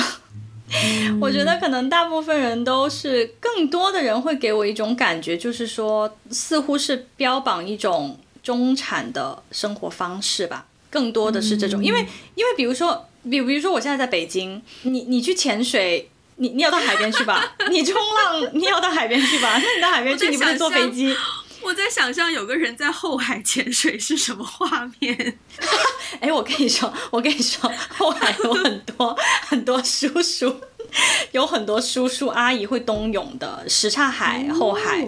[0.72, 10.66] 嗯、 我觉得可能大部分人都是，更多的人会给我一种感觉，就是说，似乎是标榜一种中产的生活方式吧。
[10.90, 12.00] 更多的是这种，嗯、因为
[12.34, 16.10] 因为比如说，比比如说我现在在北京，你你去潜水。
[16.40, 21.14] 你你要到海边去吧， 你冲浪你要到海边去吧，那你到海边去，你不能坐飞机。
[21.62, 25.38] 我在想象有个人在后海潜水是什么画面？
[26.18, 29.14] 哎，我跟你说，我跟你说，后海有很多
[29.46, 30.57] 很多叔叔，
[31.33, 33.62] 有很多叔叔阿姨会冬泳的。
[33.68, 35.07] 什刹海后海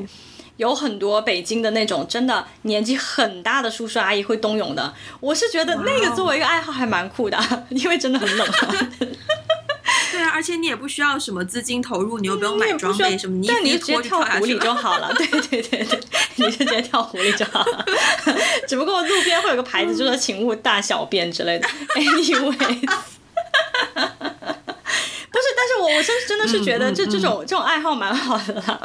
[0.58, 4.92] 有很多北京的那种真的年纪很大的叔叔阿姨会冬泳的。
[5.20, 8.76] 我是觉得那个作为一个爱好还蛮酷的，因为真的很冷啊。
[10.12, 15.10] 对啊，而且你也不需要什么资金投入，你又不用买装备什么，你， 你直接跳湖里就好了。
[15.14, 16.00] 对对对对，
[16.36, 17.86] 你就直接跳湖里就好了。
[18.68, 21.66] 只不过路边会有个牌子，就说请勿大小便之类的。
[21.96, 22.58] Anyway， 不
[25.38, 28.78] 是，但是我我真真的是觉得这这种这种爱好蛮好的啦。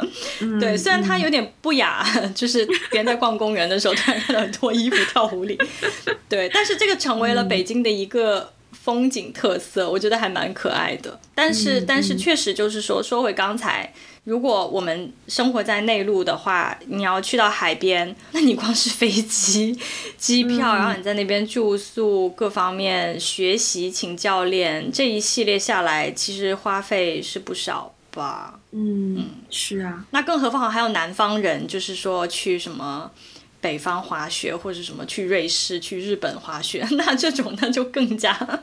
[0.58, 2.02] 对，虽然它有点不雅，
[2.34, 5.58] 就是别人在逛公园的时候突然看到脱衣服跳湖里。
[6.26, 8.54] 对，但是这个成为了北京的一个。
[8.82, 11.18] 风景特色，我觉得还蛮可爱的。
[11.34, 13.92] 但是，嗯、但是确实就是说，说回刚才，
[14.24, 19.78] 如果我们生活在内陆的话，你要去到海边， 那你光是飞机、
[20.16, 28.58] 机票，嗯、然后你在那边住宿，各方面学习，请教练，这一系列下来，其实花费是不少吧？
[28.72, 30.04] 嗯，嗯是啊。
[30.10, 33.10] 那更何况还有南方人，就是说去什么。
[33.60, 38.62] 北方滑雪或者什么去瑞士、去日本滑雪， 那这种那就更加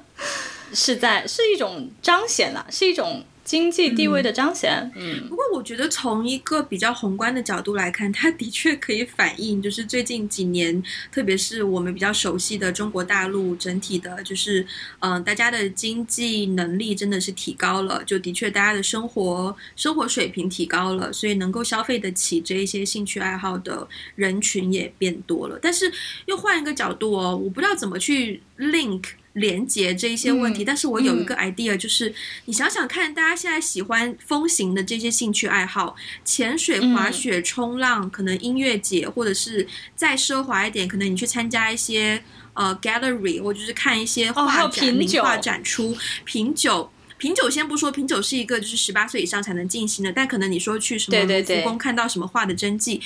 [0.74, 4.92] 是在是一种彰显了，是一种经济地位的彰显。
[4.96, 14.62] 嗯，不过我觉得从一个比较宏观的角度来看，它的确可以反映，就是最近几年，特别是我们比较熟悉的中国大陆整体的，就是
[15.00, 25.60] 嗯、呃，大家的经济能力真的是提高了，就的确大家的生活生活水平提高了，所以能够消费得起这一些兴趣爱好的人群也变多了。
[25.62, 25.92] 但是
[26.26, 29.04] 又换一个角度哦，我不知道怎么去 link。
[29.36, 32.14] 连接这一些问题，但是我有一个 idea，就是
[32.46, 42.24] 你想想看，大家现在喜欢风行的这些兴趣爱好，潜水、滑雪、冲浪，可能音乐节，或者是再奢华一点，可能你去参加一些
[42.54, 45.98] 呃 gallery，或者是看一些画展、名画展出。
[46.24, 53.02] 品酒，品酒先不说，品酒是一个就是十八岁以上才能进行的，但可能你说去什么故宫看到什么画的真迹。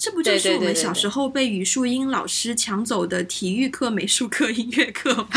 [0.00, 5.28] 这不就是我们小时候被语数英老师抢走的体育课、美术课、音乐课吗？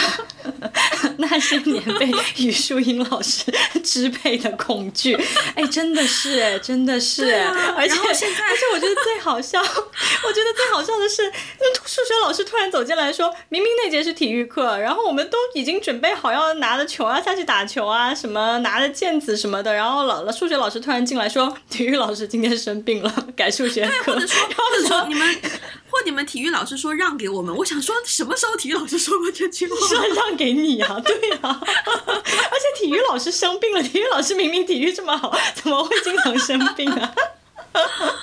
[1.18, 3.44] 那些年被语数英老师
[3.84, 5.18] 支配的恐惧，
[5.56, 24.14] 哎，真的是哎，真的是哎，啊、而且现在，而且我觉得最好笑，我觉得最好笑的是，那数学老师突然走进来说，明明那节是体育课，然后我们都已经准备好要拿着球啊下去打球啊，什么拿着毽子什么的，然后老了数学老师突然进来说，体育老师今天生病了，改数学课。
[24.14, 24.48] 或者说
[25.08, 25.42] 你们，
[25.90, 29.76] 或你们体育老师说让给我们，我想说什么时候体育老师说过这句话？
[29.88, 37.14] 说让给你啊，对啊， 而且体育老师生病了，体育老师明明体育这么好，怎么会经常生病啊？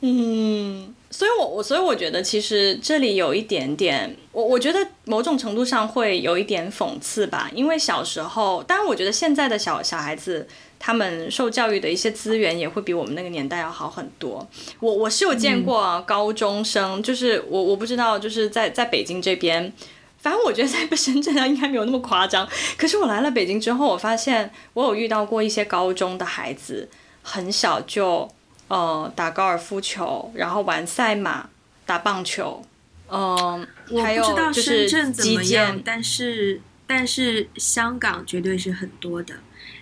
[0.00, 10.48] 嗯，所以我我所以我觉得其实这里有一点点，我我觉得某种程度上会有一点讽刺吧，因为小时候，当然我觉得现在的小小孩子。
[10.78, 14.46] 他们受教育的一些资源也会比我们那个年代要好很多。
[14.80, 19.72] 我我是有见过高中生，嗯、就 是我我不知道，就是在在北京这边，
[20.20, 22.48] 反正我觉得在深圳啊应该没有那么夸张。
[22.76, 26.88] 可是我来了北京之后，我发现我有遇到过一些高中的孩子，
[27.22, 28.28] 很小就
[28.68, 31.48] 呃打高尔夫球，然后玩赛马、
[31.84, 32.62] 打棒球，
[33.10, 34.22] 嗯、呃，还有
[34.52, 35.80] 就是深圳怎么样？
[35.84, 39.34] 但是但是香港绝对是很多的。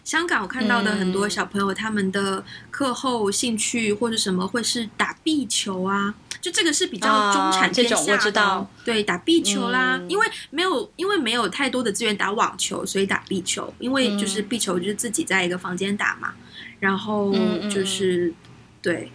[0.07, 8.13] 香港我看到的很多小朋友，他们的课后兴趣或者什么会是打壁球啊，就这个是比较中产偏下的。
[8.13, 13.75] 我知道，对，打壁球啦，因为没有因为没有太多的资源打网球，所以打壁球。
[13.81, 16.33] 因为就是壁球就是自己在一个房间打嘛，
[16.79, 17.35] 然后
[17.69, 18.33] 就是
[18.81, 19.11] 对，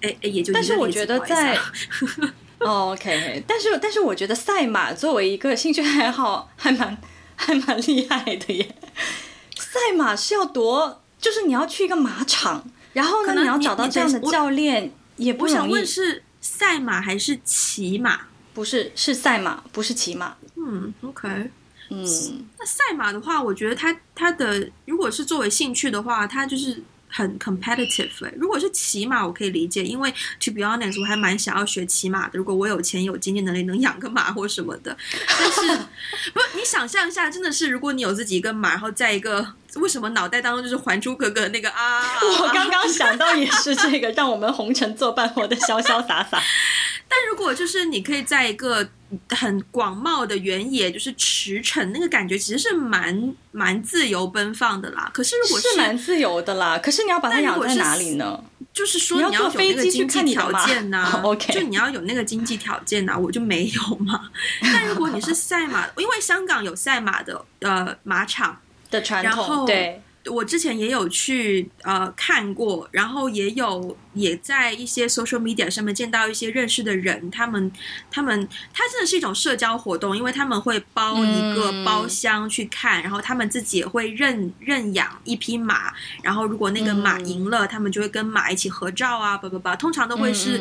[0.00, 1.58] 哎哎，也就但是我觉得在
[2.60, 6.96] 哦，OK，但是但是我觉得赛马作为一个兴趣爱好，还蛮
[7.34, 8.76] 还蛮厉害的耶。
[9.60, 15.56] 赛马是要多，就是你要去一个马场，然后呢，你，你要找到这样的教练也不容易。
[15.56, 18.22] 我想问是赛马还是骑马？
[18.52, 20.36] 不是，是赛马，不是骑马。
[20.56, 21.28] 嗯，OK，
[21.90, 22.04] 嗯，
[22.58, 26.82] 那赛马的话，我觉得它它的如果是作为兴趣的话，它就是。
[27.10, 32.38] 很 competitive 欸，如果是骑马，我可以理解，因为 to be honest，我还蛮想要学骑马的。
[32.38, 34.96] 如果我有钱有经济能力，能养个马或什么的。
[35.26, 35.60] 但是，
[36.32, 42.02] 不，你想象一下，真的是，如果你有自己一个马，然后在一个，为什么脑袋当中就是《还珠格格》那个啊？
[42.42, 46.42] 我刚刚想到也是这个，让我们红尘作伴，活得潇潇洒洒。
[47.08, 48.88] 但如果就是你可以在一个
[49.30, 55.10] 很广袤的原野，就是驰骋，那个感觉其实是蛮蛮自由奔放的啦。
[55.12, 58.42] 可是如果是蛮自由的啦，可是你要把它养在哪里呢？
[58.72, 64.30] 就是说你要有那个经济条件呐、啊， OK，就你要有那个经济条件呐、啊，我就没有嘛。
[64.62, 68.60] 但如果你是赛马，因为香港有赛马的呃马场
[68.90, 70.02] 的传统，然后对。
[70.26, 77.72] 我之前也有去呃看过，然后也有也在一些 social media 上面见到一些认识的人，他们
[78.10, 85.90] 他们他真的是一种社交活动，因为他们会包一个包厢去看，嗯、然后他们自己也会认认养一匹马，
[86.22, 90.60] 然后如果那个马赢了，嗯、他们就会跟马一起合照啊，不不不，通常都会是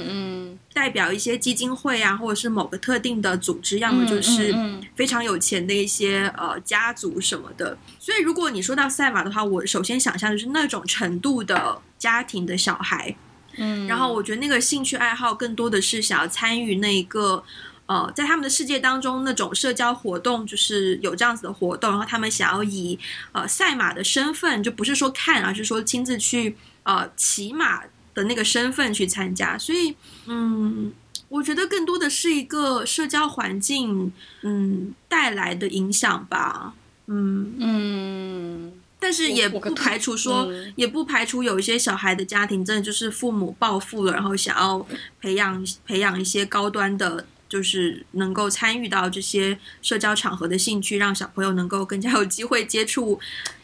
[0.74, 4.54] 代表一些基金会啊，或者是某个特定的组织，要么就是
[4.96, 7.78] 非常有钱的一些呃家族什么的。
[8.00, 13.16] 所以如果你说到赛马的话，我首先想象的是那种程度的家庭的小孩，
[13.58, 17.44] 嗯，然后我觉得那个兴趣爱好更多的是想要参与那个，
[17.88, 22.98] 呃，在他们的世界当中那种社交活动，就是有这样子的活动，然后他们想要以
[23.32, 29.58] 呃赛马的身份，就不是说看，而是说亲自去呃骑马的那个身份去参加。
[29.58, 29.96] 所以，
[30.30, 30.94] 嗯，
[31.28, 34.14] 我觉得更多的是一个社交环境，
[34.44, 36.74] 嗯，带来的影响吧，
[37.08, 38.72] 嗯嗯。
[39.02, 44.86] 但是也不排除说，嗯、也不排除有一些小孩的家庭真的就是父母暴富了，然后想要
[45.22, 53.18] 培养培养一些高端的，就是能够参与到这些社交场合的兴趣，让小朋友能够更加有机会接触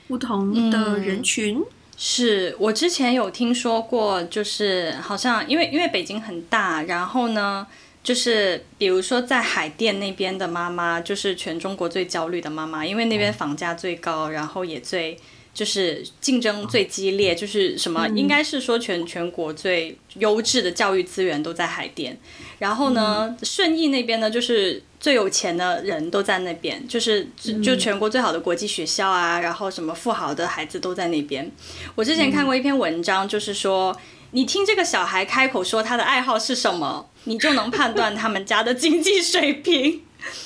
[0.07, 1.59] 不同的人群。
[1.59, 1.65] 嗯、
[1.97, 7.65] 是我之前有听说过，就是好像因为因为北京很大，然后呢，
[8.03, 15.17] 就是比如说在海淀那边的妈妈，就是全中国最焦虑的妈妈，因为那边房价最高，然后也最。
[15.55, 18.05] 就是竞争最激烈，就是什么？
[18.09, 22.19] 应该是说全全国最优质的教育资源都在海淀，
[22.59, 27.25] 然后呢，顺义那边呢，就是最有钱的人都在那边，就是
[27.63, 31.49] 就全国最好的国际学校啊，然后什么富豪的孩子都在那边。
[31.95, 33.97] 我之前看过一篇文章，就是说，
[34.31, 40.01] 你听这个小孩开口说他的爱好是什么，你就能判断他们家的经济水平。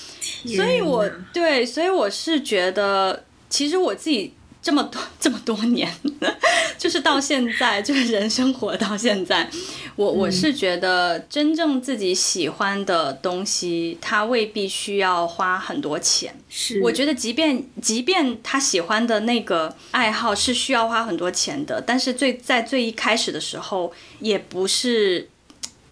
[0.55, 4.35] 所以我对，所以我是觉得，其实我自己。
[4.61, 5.89] 这么多这么多年，
[6.77, 9.49] 就是到现在，就是人生活到现在，
[9.95, 16.35] 我我是觉得真正自己喜欢的东西，他未必需要花很多钱。
[16.49, 25.29] 是，我觉得即便即便他喜欢的那个爱好是需要花很多钱的，但是最在最一开始的时候，也不是，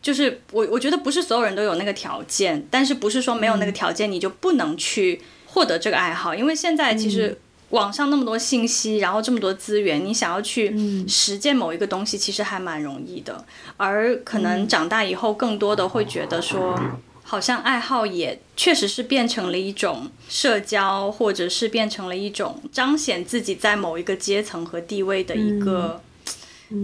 [0.01, 7.39] 就是我我觉得不是所有人都有那个条件，但是不是说没有那个条件你就不能去获得这个爱好，因为现在其实。
[7.70, 10.74] 网上那么多信息，然后这么多资源，你想要去
[11.07, 13.45] 实践某一个东西，其实还蛮容易的。
[13.76, 16.80] 而可能长大以后，更多的会觉得说，
[17.24, 26.01] 好像爱好也确实是变成了一种社交，或者是变成了一种彰显自己在某一个阶层和地位的一个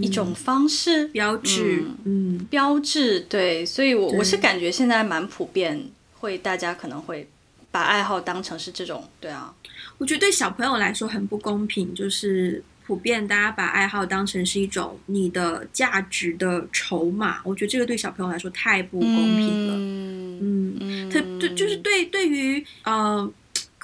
[0.02, 3.20] 一种方式，标志，嗯，标志。
[3.20, 5.88] 对，所以我我是感觉现在蛮普遍，
[6.20, 7.26] 会大家可能会
[7.70, 9.54] 把爱好当成是这种，对啊。
[9.98, 17.40] 我觉得对小朋友来说很不公平，就是普遍大家把爱好当成是一种你的价值的筹码。
[17.44, 19.74] 我觉得这个对小朋友来说太不公平了。
[19.76, 23.32] 嗯嗯，他对就是对对于呃。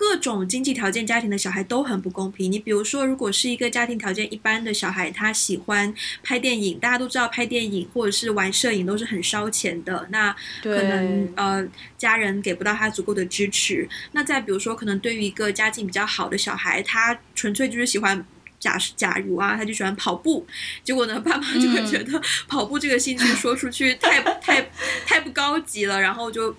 [0.00, 2.50] 各种经济条件家庭的小孩都很不公平。
[2.50, 5.92] 你比如说，如果是一个家庭条件一般的小孩，他喜欢
[6.22, 10.08] 拍电影，大家都知道拍电影或者是玩摄影都是很烧钱的。
[10.10, 11.62] 那可能呃
[11.98, 13.86] 家人给不到他足够的支持。
[14.12, 18.24] 那再比如说，可能对于一个家境比较好的小孩，他纯粹就是喜欢。
[18.60, 20.46] 假假如啊，他就喜欢跑步，
[20.84, 24.70] 结果呢，爸妈就会觉得 跑步这个兴趣说出去太太
[25.06, 26.54] 太不高级了，然后就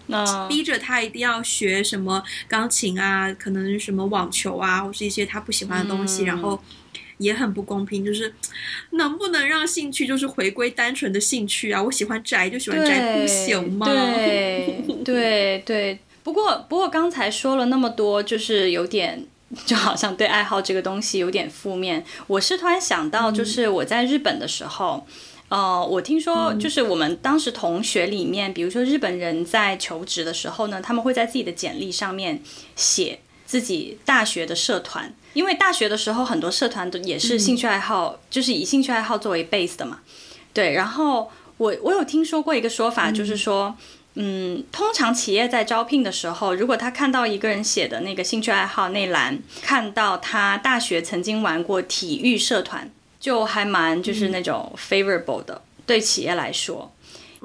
[0.49, 6.59] 逼着他一定要学什么钢琴啊，可能什么网球啊，或是一些他不喜欢的东西，然后
[7.19, 8.33] 也很不公平，就是
[8.97, 11.81] 能不能让兴趣就是回归单纯的兴趣啊？
[11.83, 13.85] 我喜欢宅就喜欢宅，不行吗？
[13.85, 19.27] 对对对，不过不过刚才说了那么多，就是有点。
[19.65, 22.05] 就好像对爱好这个东西有点负面。
[22.27, 25.05] 我是突然想到，就是我在日本的时候，
[25.49, 32.41] 嗯、呃，我听说就是我们当时同学里面，比如说日本人在求职的时候呢，他们会在自己的简历上面
[32.75, 39.99] 写自己大学的社团，因为大学的时候很多社团都也是兴趣爱好，就是以兴趣爱好作为 base 的嘛。
[40.53, 43.75] 对，然后我我有听说过一个说法，就是说。
[44.15, 52.91] 嗯，通常企业在招聘的时候，如果他看到一个人写的那个兴趣爱好那栏，看到他大学曾经玩过体育社团，
[53.21, 56.91] 就还蛮就是那种 favorable 的，嗯、对企业来说，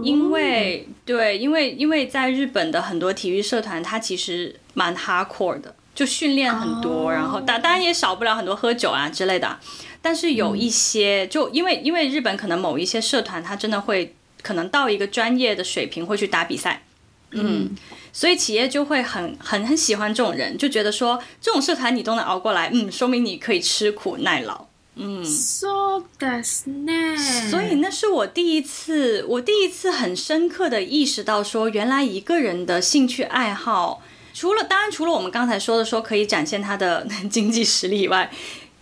[0.03, 9.57] 因为、嗯、对，因为因为在日本的很多体育社团，它其实蛮 hardcore 的，就训练很多，哦、然后当当然也少不了很多喝酒啊之类的，
[10.03, 14.17] 但是有一些、嗯、就因为因为日本可能某一些社团，它真的会。
[14.43, 16.85] 可能到一个专业的水平会去打比赛，
[17.33, 17.71] 嗯，
[18.13, 25.25] 所以企业就会很很很喜欢这种人，就觉得说这种社团你都能熬过来，嗯，说明你可以吃苦耐劳，嗯。
[25.25, 27.51] So that's nice。
[27.51, 38.31] 所以那是我第一次，我第一次很深刻的意识到说，原来一个人的兴趣爱好，除了当然除了我们刚才说的说可以展现他的 经济实力以外。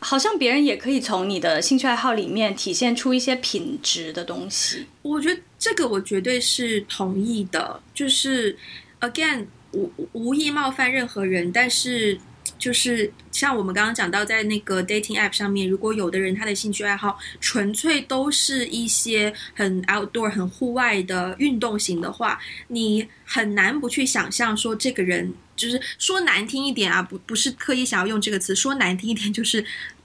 [0.07, 4.85] 好像别人也可以从你的兴趣爱好里面体现出一些品质的东西。
[5.01, 7.81] 我觉得这个我绝对是同意的。
[7.95, 8.55] 就是
[9.01, 12.19] again，无无意冒犯任何人，但是
[12.59, 22.39] 就是像我们刚刚讲到，在那个 dating app 上面，如果有的人他的兴趣爱好纯粹都是一些很 outdoor、很户外的运动型的话，
[22.69, 29.65] 你很难不去想象说这个人就是说难听一点啊，不不是刻意想要用这个词，说难听一点就是。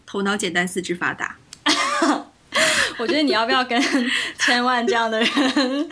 [0.10, 1.36] 头脑简单，四肢发达。
[2.97, 3.80] 我觉得你要不要跟
[4.39, 5.89] 千万这样的人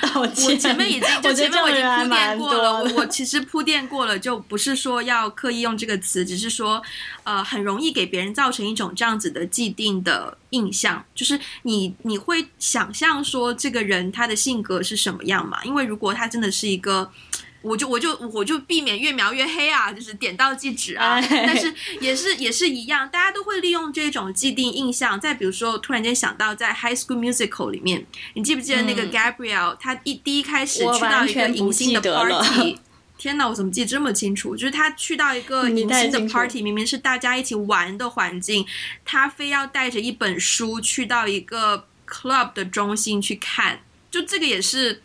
[0.00, 0.50] 道歉？
[0.50, 2.72] 我前面已经，我前面我已经铺垫过了。
[2.72, 6.82] 我我其实铺垫过了，就不是说要刻意用这个词，只是说，
[7.24, 15.62] 呃，很容易给别人造成一种这样子的既定的印象，就是你你会想象说这个人他的性格是什么样嘛？
[15.62, 17.12] 因为如果他真的是一个。
[17.60, 21.20] 我就我就我就避免越描越黑啊，就是点到即止啊。
[21.20, 25.18] 但是也是也是一样，大家都会利用这种既定印象。
[25.18, 29.76] 再比如说，突然间想到在《High School Musical》里面，你记不记得那个 Gabrielle？
[29.80, 32.78] 他、嗯、一第一开始去到一个迎新的 party，
[33.18, 34.56] 天哪，我怎么记得这么清楚？
[34.56, 38.64] 就是他去到一个迎新的 party，明明是大家一起玩的环境，
[39.04, 43.80] 他非要带着一本书去到一个 club 的中心去看。
[44.10, 45.02] 就这个也是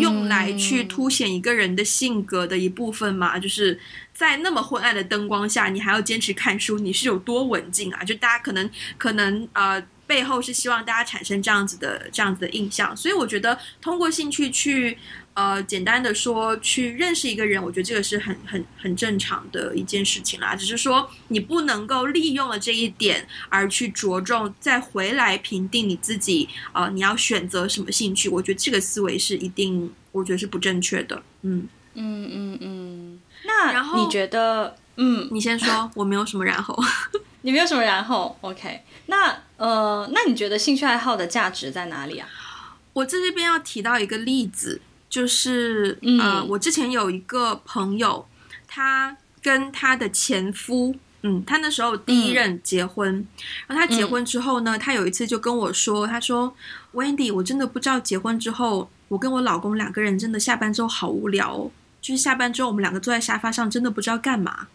[0.00, 3.78] 用来去凸显一个人的性格的一部分嘛，嗯、就是
[4.12, 8.02] 在那么昏暗的灯光下，你还要坚持看书，你是有多文静啊？
[8.02, 14.98] 就大家可能可能呃背后是希望大家产生这样子的这样子的印象，所以我觉得通过兴趣去。
[15.34, 20.54] 呃，简单的说，去认识一个人，我觉得这个是很很很正常的一件事情啦。
[20.54, 26.48] 只是说，你不能够利用了这一点而去着重再回来评定你自己。
[26.72, 28.28] 呃，你要选择什么兴趣？
[28.28, 31.22] 我觉得这个思维是一定，我觉得是不正确的。
[31.42, 33.20] 嗯嗯嗯嗯。
[33.44, 34.76] 那然后你觉得？
[34.96, 36.78] 嗯，你先说，我没有什么然后。
[37.42, 38.82] 你没有什么然后？OK。
[39.06, 42.28] 那呃，那你觉得兴趣爱好的价值在哪里啊？
[42.92, 44.82] 我在这边要提到一个例子。
[45.10, 48.26] 就是呃，我之前有一个朋友，
[48.68, 53.26] 他跟他的前夫，嗯，他那时候第一任结婚，嗯、
[53.66, 56.54] 然后他结婚之后呢，他有一次就跟我说，他说
[56.94, 64.68] ，Wendy，我真的不知道结婚之后，我跟我老公两个人真的下班之后好无聊哦，就是下班之后我们两个坐在沙发上，真的不知道干嘛。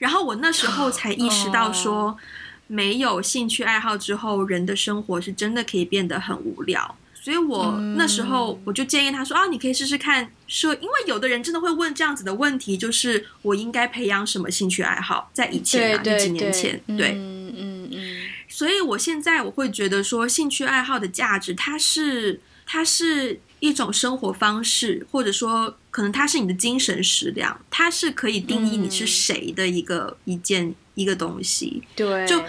[0.00, 2.18] 然后我那时候才意识到说，
[2.66, 6.96] 没有兴趣爱好之后，人的生活是真的可以变得很无聊。
[7.26, 15.28] 所以我那时候我就建议他说啊，你可以试试看说，因为有的人真的会问这样子的问题，就是我应该培养什么兴趣爱好？
[15.32, 18.16] 在以前啊，就几年前，对，嗯嗯嗯。
[18.46, 32.40] 所以我现在我会觉得说，兴趣爱好的价值，它是它是一种生活方式，或者说可能它是你的精神食粮，它是可以定义你是谁的一个一件一个东西，对，就。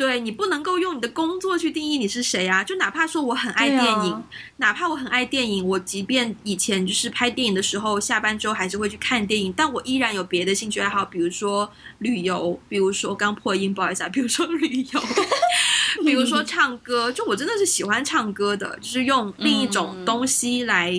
[0.00, 2.64] 对，你不能够用你的工作去定义你是谁啊！
[2.64, 4.22] 就哪怕说我很爱电影，啊、
[4.56, 15.00] 哪怕我很爱电影，我即便以前就是拍电影的时候，下班之后还是会去看电影，但我依然有别的兴趣爱好，比如说旅游，比如说刚破音，不好意思啊，比如说旅游，
[16.02, 20.92] 比如说唱歌，就我真的是喜欢唱歌的，就是用另一种东西来、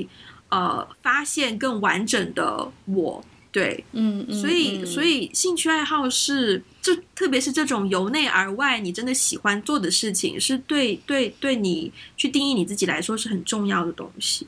[0.49, 3.25] 嗯、呃发现更完整的我。
[3.51, 14.47] 对，嗯，所以、嗯、所以兴趣爱好是，就特别是这种由内而外，你真的喜欢做的事情，是对对对你去定义你自己来说是很重要的东西。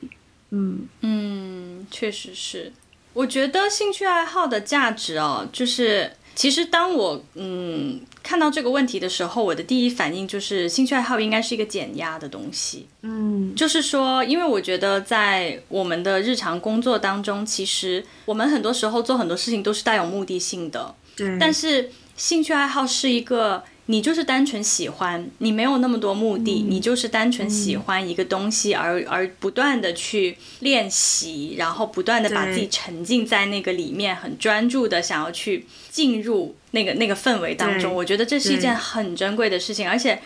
[0.50, 2.72] 嗯嗯，确实是。
[3.12, 6.12] 我觉得兴趣爱好的价值哦，就是。
[6.34, 12.86] 其实，当我嗯看到这个问题的时候，我的第一反应就是，兴趣爱好应该是一个减压的东西。
[13.02, 20.94] 嗯，就是说，因为我觉得在我们的日常工作当中，其实我们很多时候做很多事情都是带有目的性的。
[21.16, 21.38] 对。
[21.38, 23.62] 但是，兴趣爱好是一个。
[23.86, 37.94] 你就是单纯喜欢，你没有那么多目的，嗯、你就是单纯喜欢一个东西而，而、嗯、而不断的去练习，然后不断的把自己沉浸在那个里面，很专注的想要去进入那个那个氛围当中。
[37.94, 40.18] 我觉得这是一件很珍贵的事情，而且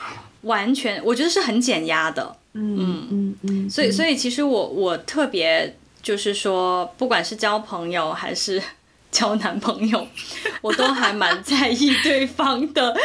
[0.43, 2.37] 完全我觉得是很减压的。
[2.53, 3.69] 嗯嗯嗯。
[3.69, 8.63] 所以所以其实我我特别就是说，不管是交朋友还是。
[9.11, 10.07] 交男朋友，
[10.61, 12.97] 我都还蛮在意对方的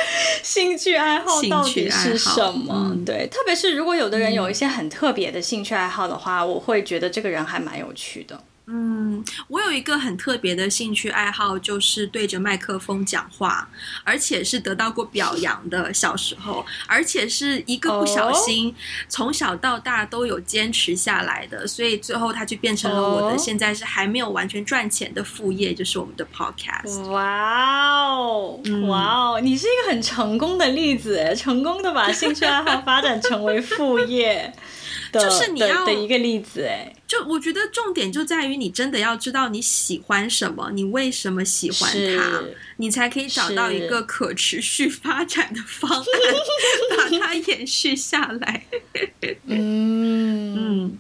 [0.42, 2.92] 兴趣爱好到底是什么。
[2.94, 8.40] 嗯、对，特别是如果有的人有一些很特别的兴趣爱好的话，嗯、我会觉得这个人还蛮有趣的。
[8.66, 13.68] 嗯，我有一个很特别的兴趣爱好，就是对着麦克风讲话，
[14.04, 15.94] 而且是得到过表扬的。
[15.94, 18.74] 小时候，而且是一个不小心，
[19.10, 27.10] 从小到大都有坚持下来的，所以最后它就变成了我的现在是还没有完全赚钱的副业，就是我们的 podcast。
[27.10, 34.54] 哇哦，哇哦，你是一个很成功的例子，成功的把兴趣爱好发展成为副业。
[35.14, 42.42] 就是你要的一个例子，哎，就我觉得重点就在于你真的要知道你喜欢什么，你为什么喜欢它，
[42.78, 46.08] 你才可以找到一个可持续发展的方案，
[46.98, 48.66] 把它延续下来。
[49.46, 50.98] 嗯嗯，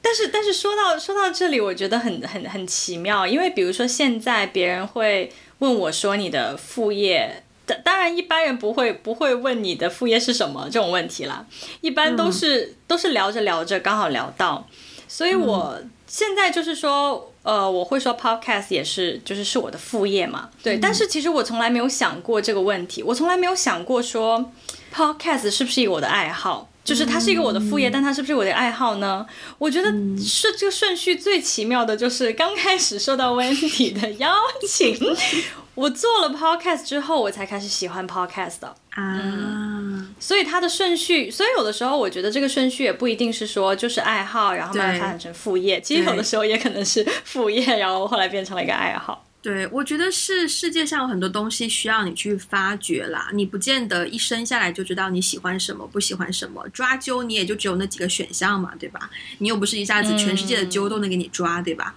[0.00, 7.42] 但是但是说到说到这里，我觉得很很很奇妙，因为比如说现在别人会问我说你的副业。
[7.82, 11.44] 当然，一般人不会不会问你的副业是什么这种问题啦，
[11.80, 14.68] 一般都是、嗯、都是聊着聊着刚好聊到，
[15.08, 24.52] 所以我现在就是说，呃，我会说 podcast 也是就是是我的副业嘛，对，嗯、但是其实我从来没有想过这个问题，我从来没有想过说
[24.94, 26.70] podcast 是不是我的爱好。
[26.86, 29.26] 就是它是一个我的副业，嗯、但它是不是我的爱好呢？
[29.58, 34.32] 我觉得是这个顺序最奇妙的，就是刚开始受到 Wendy 的邀
[34.68, 34.96] 请，
[35.76, 40.14] 我做了 podcast 之后，我才开始喜欢 podcast 的啊、嗯。
[40.18, 45.80] 所以它的顺序，所以有的时候我觉得这个顺序也不一定是说就是爱好，然后慢慢发展成副业。
[45.80, 49.22] 其实有的时候也可能是副业，然后后来变成了一个爱好。
[49.42, 59.08] 对，我觉得是世界上有很多东西需要你去发掘啦，你不见得一生下来就知道你喜欢什么，不喜欢什么，抓阄你也就只有那几个选项嘛，对吧？
[59.38, 61.94] 你又不是一下子全世界的阄都能给你抓，嗯、对吧？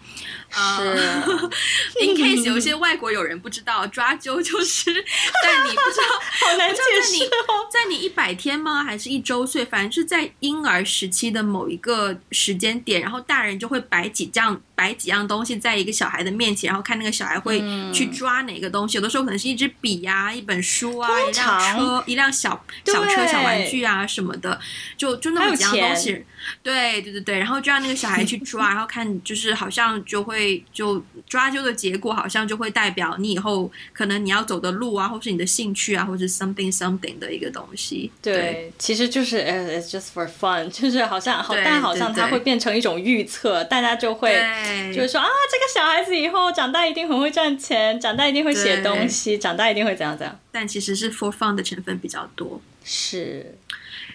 [0.52, 0.58] 是、
[2.02, 4.94] uh,，in case 有一些外国友人不知道，抓阄就是
[5.44, 8.84] 在你不知道，好难解释哦，在你一百天吗？
[8.84, 9.64] 还是一周岁？
[9.66, 14.62] 反正是在婴儿时期的某一个时间点，然后大人就会摆几样。
[14.80, 18.98] 摆几样东西在一个小孩的面前，然后看那个小孩会去抓哪个东西。
[18.98, 24.58] 嗯、有的时候可能是一支笔呀、啊、一本书啊、一辆车、一辆小小车、小玩具啊什么的，
[24.96, 26.24] 就就那么几样东西。
[26.64, 30.39] 对对对对，然后就让那个小孩去抓，然后看就是好像就会
[30.74, 38.12] 就抓阄的结果，好像就会代表你以后可能你要走的路啊，或是你的兴趣啊，或是 something something 的一个东西。
[38.22, 44.30] 对，对其实就是 it's just for fun， 就是好像好，但好像它会变成一种预测，大家就会。
[44.94, 50.40] 就是说啊，这个小孩子以后长大一定很会赚钱，长大一定会写东西，长大一定会怎样怎样。
[50.52, 52.62] 但其实是 for fun 的成分比较多。
[52.84, 53.58] 是。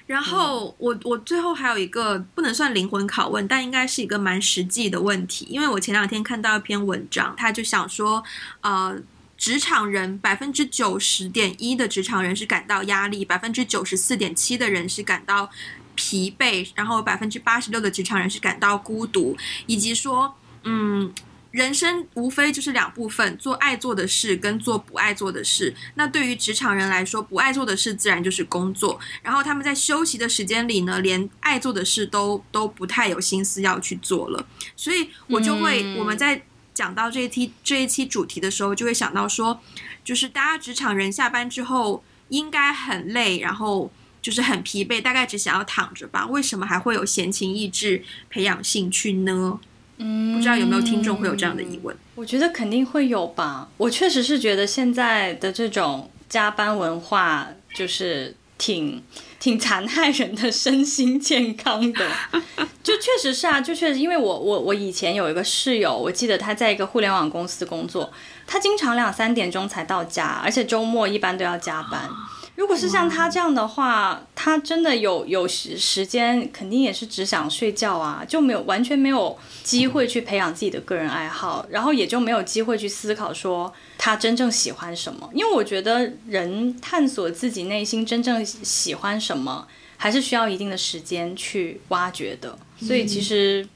[0.07, 8.23] 然后、嗯、我我最后还有一个不能算灵魂拷问，但应该是一个蛮实际的问题，因为我前两天看到一篇文章，他就想说，
[8.61, 8.97] 呃，
[9.37, 15.51] 职场人百分之九十点一的职场人是感到压力，百分之九十四点七的人是感到
[15.95, 19.37] 疲惫，然后百分之八十六的职场人是感到孤独，
[19.67, 20.35] 以及说。
[20.67, 21.13] 嗯，
[21.55, 25.73] 人生无非就是两部分，做爱做的事跟做不爱做的事。
[25.95, 28.99] 那对于职场人来说，不爱做的事自然就是工作。
[29.23, 34.47] 然后他们在休息的时间里呢，连爱做的事都都不太有心思要去做了。
[34.75, 36.43] 所以我就会，我们在
[36.75, 39.61] 讲到这一期这一期主题的时候，就会想到说，
[40.03, 46.27] 就是大家职场人下班之后应该很累，然后就是很疲惫，大概只想要躺着吧？
[46.27, 49.61] 为什么还会有闲情逸致培养兴趣呢？
[49.99, 51.97] 嗯，不知道有没有听众会有这样的疑问？
[52.15, 53.69] 我觉得肯定会有吧。
[53.77, 59.03] 我确实是觉得现在的这种加班文化，就是挺
[59.39, 62.09] 挺残害人的身心健康的。
[62.83, 68.13] 就确实是啊，就确实，因为我我我以前有一个室友，我记得他在一个互联网公司工作，
[68.47, 72.11] 他经常两三点钟才到家，而且周末一般都要加班。
[72.57, 85.29] 如果是像他这样的话，他真的有有时时间，肯定也是只想睡觉啊，就没有完全没有机会去培养自己的个人爱好，然后也就没有机会去思考说他真正喜欢什么。
[85.35, 92.57] 因为我觉得人探索自己内心真正喜欢什么，还是需要一定的时间去挖掘的。
[92.81, 93.69] 所以其实，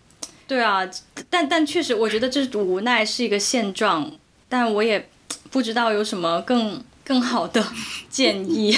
[0.46, 0.88] 对啊，
[1.28, 4.12] 但但确实，我觉得这无奈是一个现状，
[4.48, 5.08] 但我也
[5.50, 6.80] 不知道有什么更。
[7.08, 7.66] 更好的
[8.10, 8.76] 建议，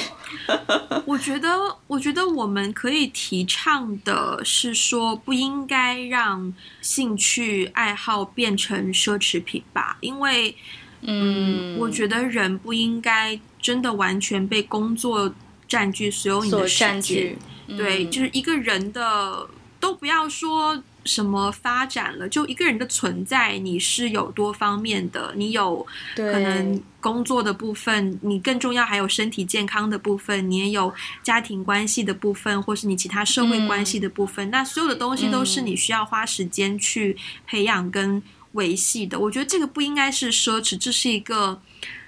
[1.04, 1.48] 我觉得，
[1.88, 10.54] 我觉得我们可以提倡的是说，不应该让兴趣爱好变成奢侈品吧，因为，
[11.00, 15.34] 嗯，我觉得人不应该真的完全被工作
[15.66, 19.48] 占据所有你的时间，对，就是一个人的
[19.80, 20.80] 都不要说。
[21.10, 22.28] 什么发展了？
[22.28, 25.32] 就一个人的存在，你是有多方面的。
[25.34, 25.84] 你有
[26.14, 30.94] 可能工作的部分，你更重要还有身体健康的部分，你也有
[31.24, 34.48] 家庭关系的部分，或是你其他社会关系的部分。
[34.48, 39.18] 嗯、那所有的东西都是你需要花时间去培养跟维系的。
[39.18, 41.60] 我觉得这个不应该是奢侈，这是一个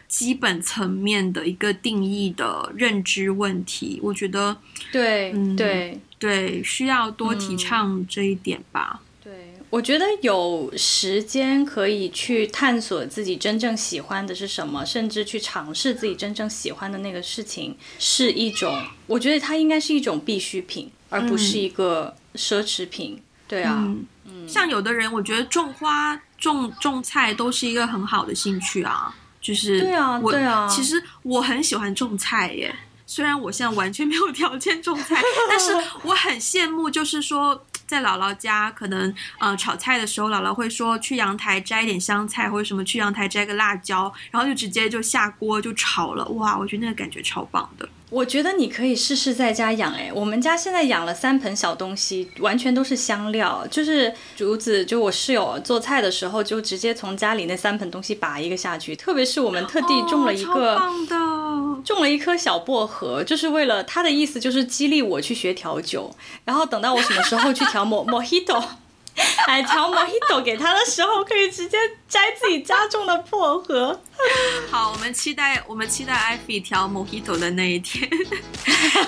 [0.06, 3.98] 基本层面的一个定义的认知问题。
[4.00, 4.56] 我觉得，
[4.92, 6.00] 对，嗯，对。
[6.22, 9.00] 对，需要多提倡这一点吧。
[9.00, 23.16] 嗯，对，我觉得有时间可以去探索自己真正喜欢的是什么，甚至去尝试自己真正喜欢的那个事情，是一种，我觉得它应该是一种必需品，而不是一个奢侈品。
[23.16, 23.94] 嗯，对啊，
[24.26, 29.12] 嗯，像有的人，我觉得种花、种种菜都是一个很好的兴趣啊。
[29.42, 32.72] 就是对啊，对啊，其实我很喜欢种菜耶。
[33.14, 35.70] 虽然我现在完全没有条件种菜，但是
[36.02, 46.24] 我很羡慕，就是说在姥姥家，可能呃炒菜的时候，姥姥会说去阳台摘一点香菜或者什么，去阳台摘个辣椒，然后就直接就下锅就炒了。
[46.28, 47.86] 哇，我觉得那个感觉超棒的。
[48.12, 54.84] 我觉得你可以试试在家养，哎，我们家现在养了三盆小东西，完全都是香料，就是竹子。
[54.84, 58.94] 就我室友做菜的时候，就直接从家里那三盆东西拔一个下去。
[58.94, 60.76] 特别是我们特地种了一个。
[60.76, 61.16] 棒的。
[61.82, 66.14] 种了一颗小薄荷，就是为了他的意思，就是激励我去学调酒。
[66.44, 68.62] 然后等到我什么时候去调莫莫希朵。
[69.46, 71.76] 哎，调 Mojito 给他的时候，可以直接
[72.08, 74.00] 摘自己家种的薄荷。
[74.70, 78.08] 好，我们期待，我们期待艾菲调 Mojito 的那一天。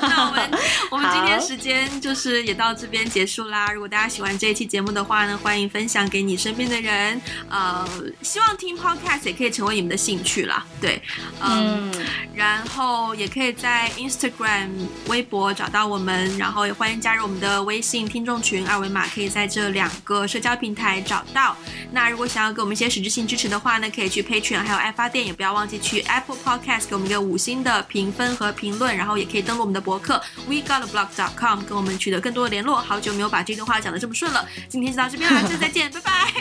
[0.02, 0.50] 那我们，
[0.90, 3.72] 我们今天时间就是也到这边结束啦。
[3.72, 7.20] 如果大家喜欢这一期节目的话呢，欢迎分享给你身边的人。
[7.48, 7.88] 呃，
[8.22, 10.66] 希望听 Podcast 也可以成为你们的兴趣啦。
[10.80, 11.00] 对，
[11.40, 14.68] 嗯，嗯然后也可以在 Instagram、
[15.06, 21.56] 微博找到我们，然后也欢迎加入我们的微信听众群，二维码可以在这两个社交平台找到。
[21.92, 32.76] 那如果想要给我们一些实质性支持的话呢，可以去 Patreon，还有爱发电，也不要忘记去 Apple Podcast 给我们一个五星的评分和评论，然后也可以登录我们的博客 WeGotAblog.com 跟我们取得更多的联络。
[32.76, 36.32] 好久没有把这段话讲得这么顺了，今天就到这边了，下次再见， 拜拜，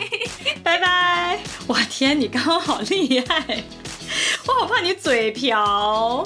[0.64, 1.39] 拜拜。
[1.68, 3.64] 我天，你刚刚好厉害，
[4.47, 6.24] 我好怕你嘴瓢。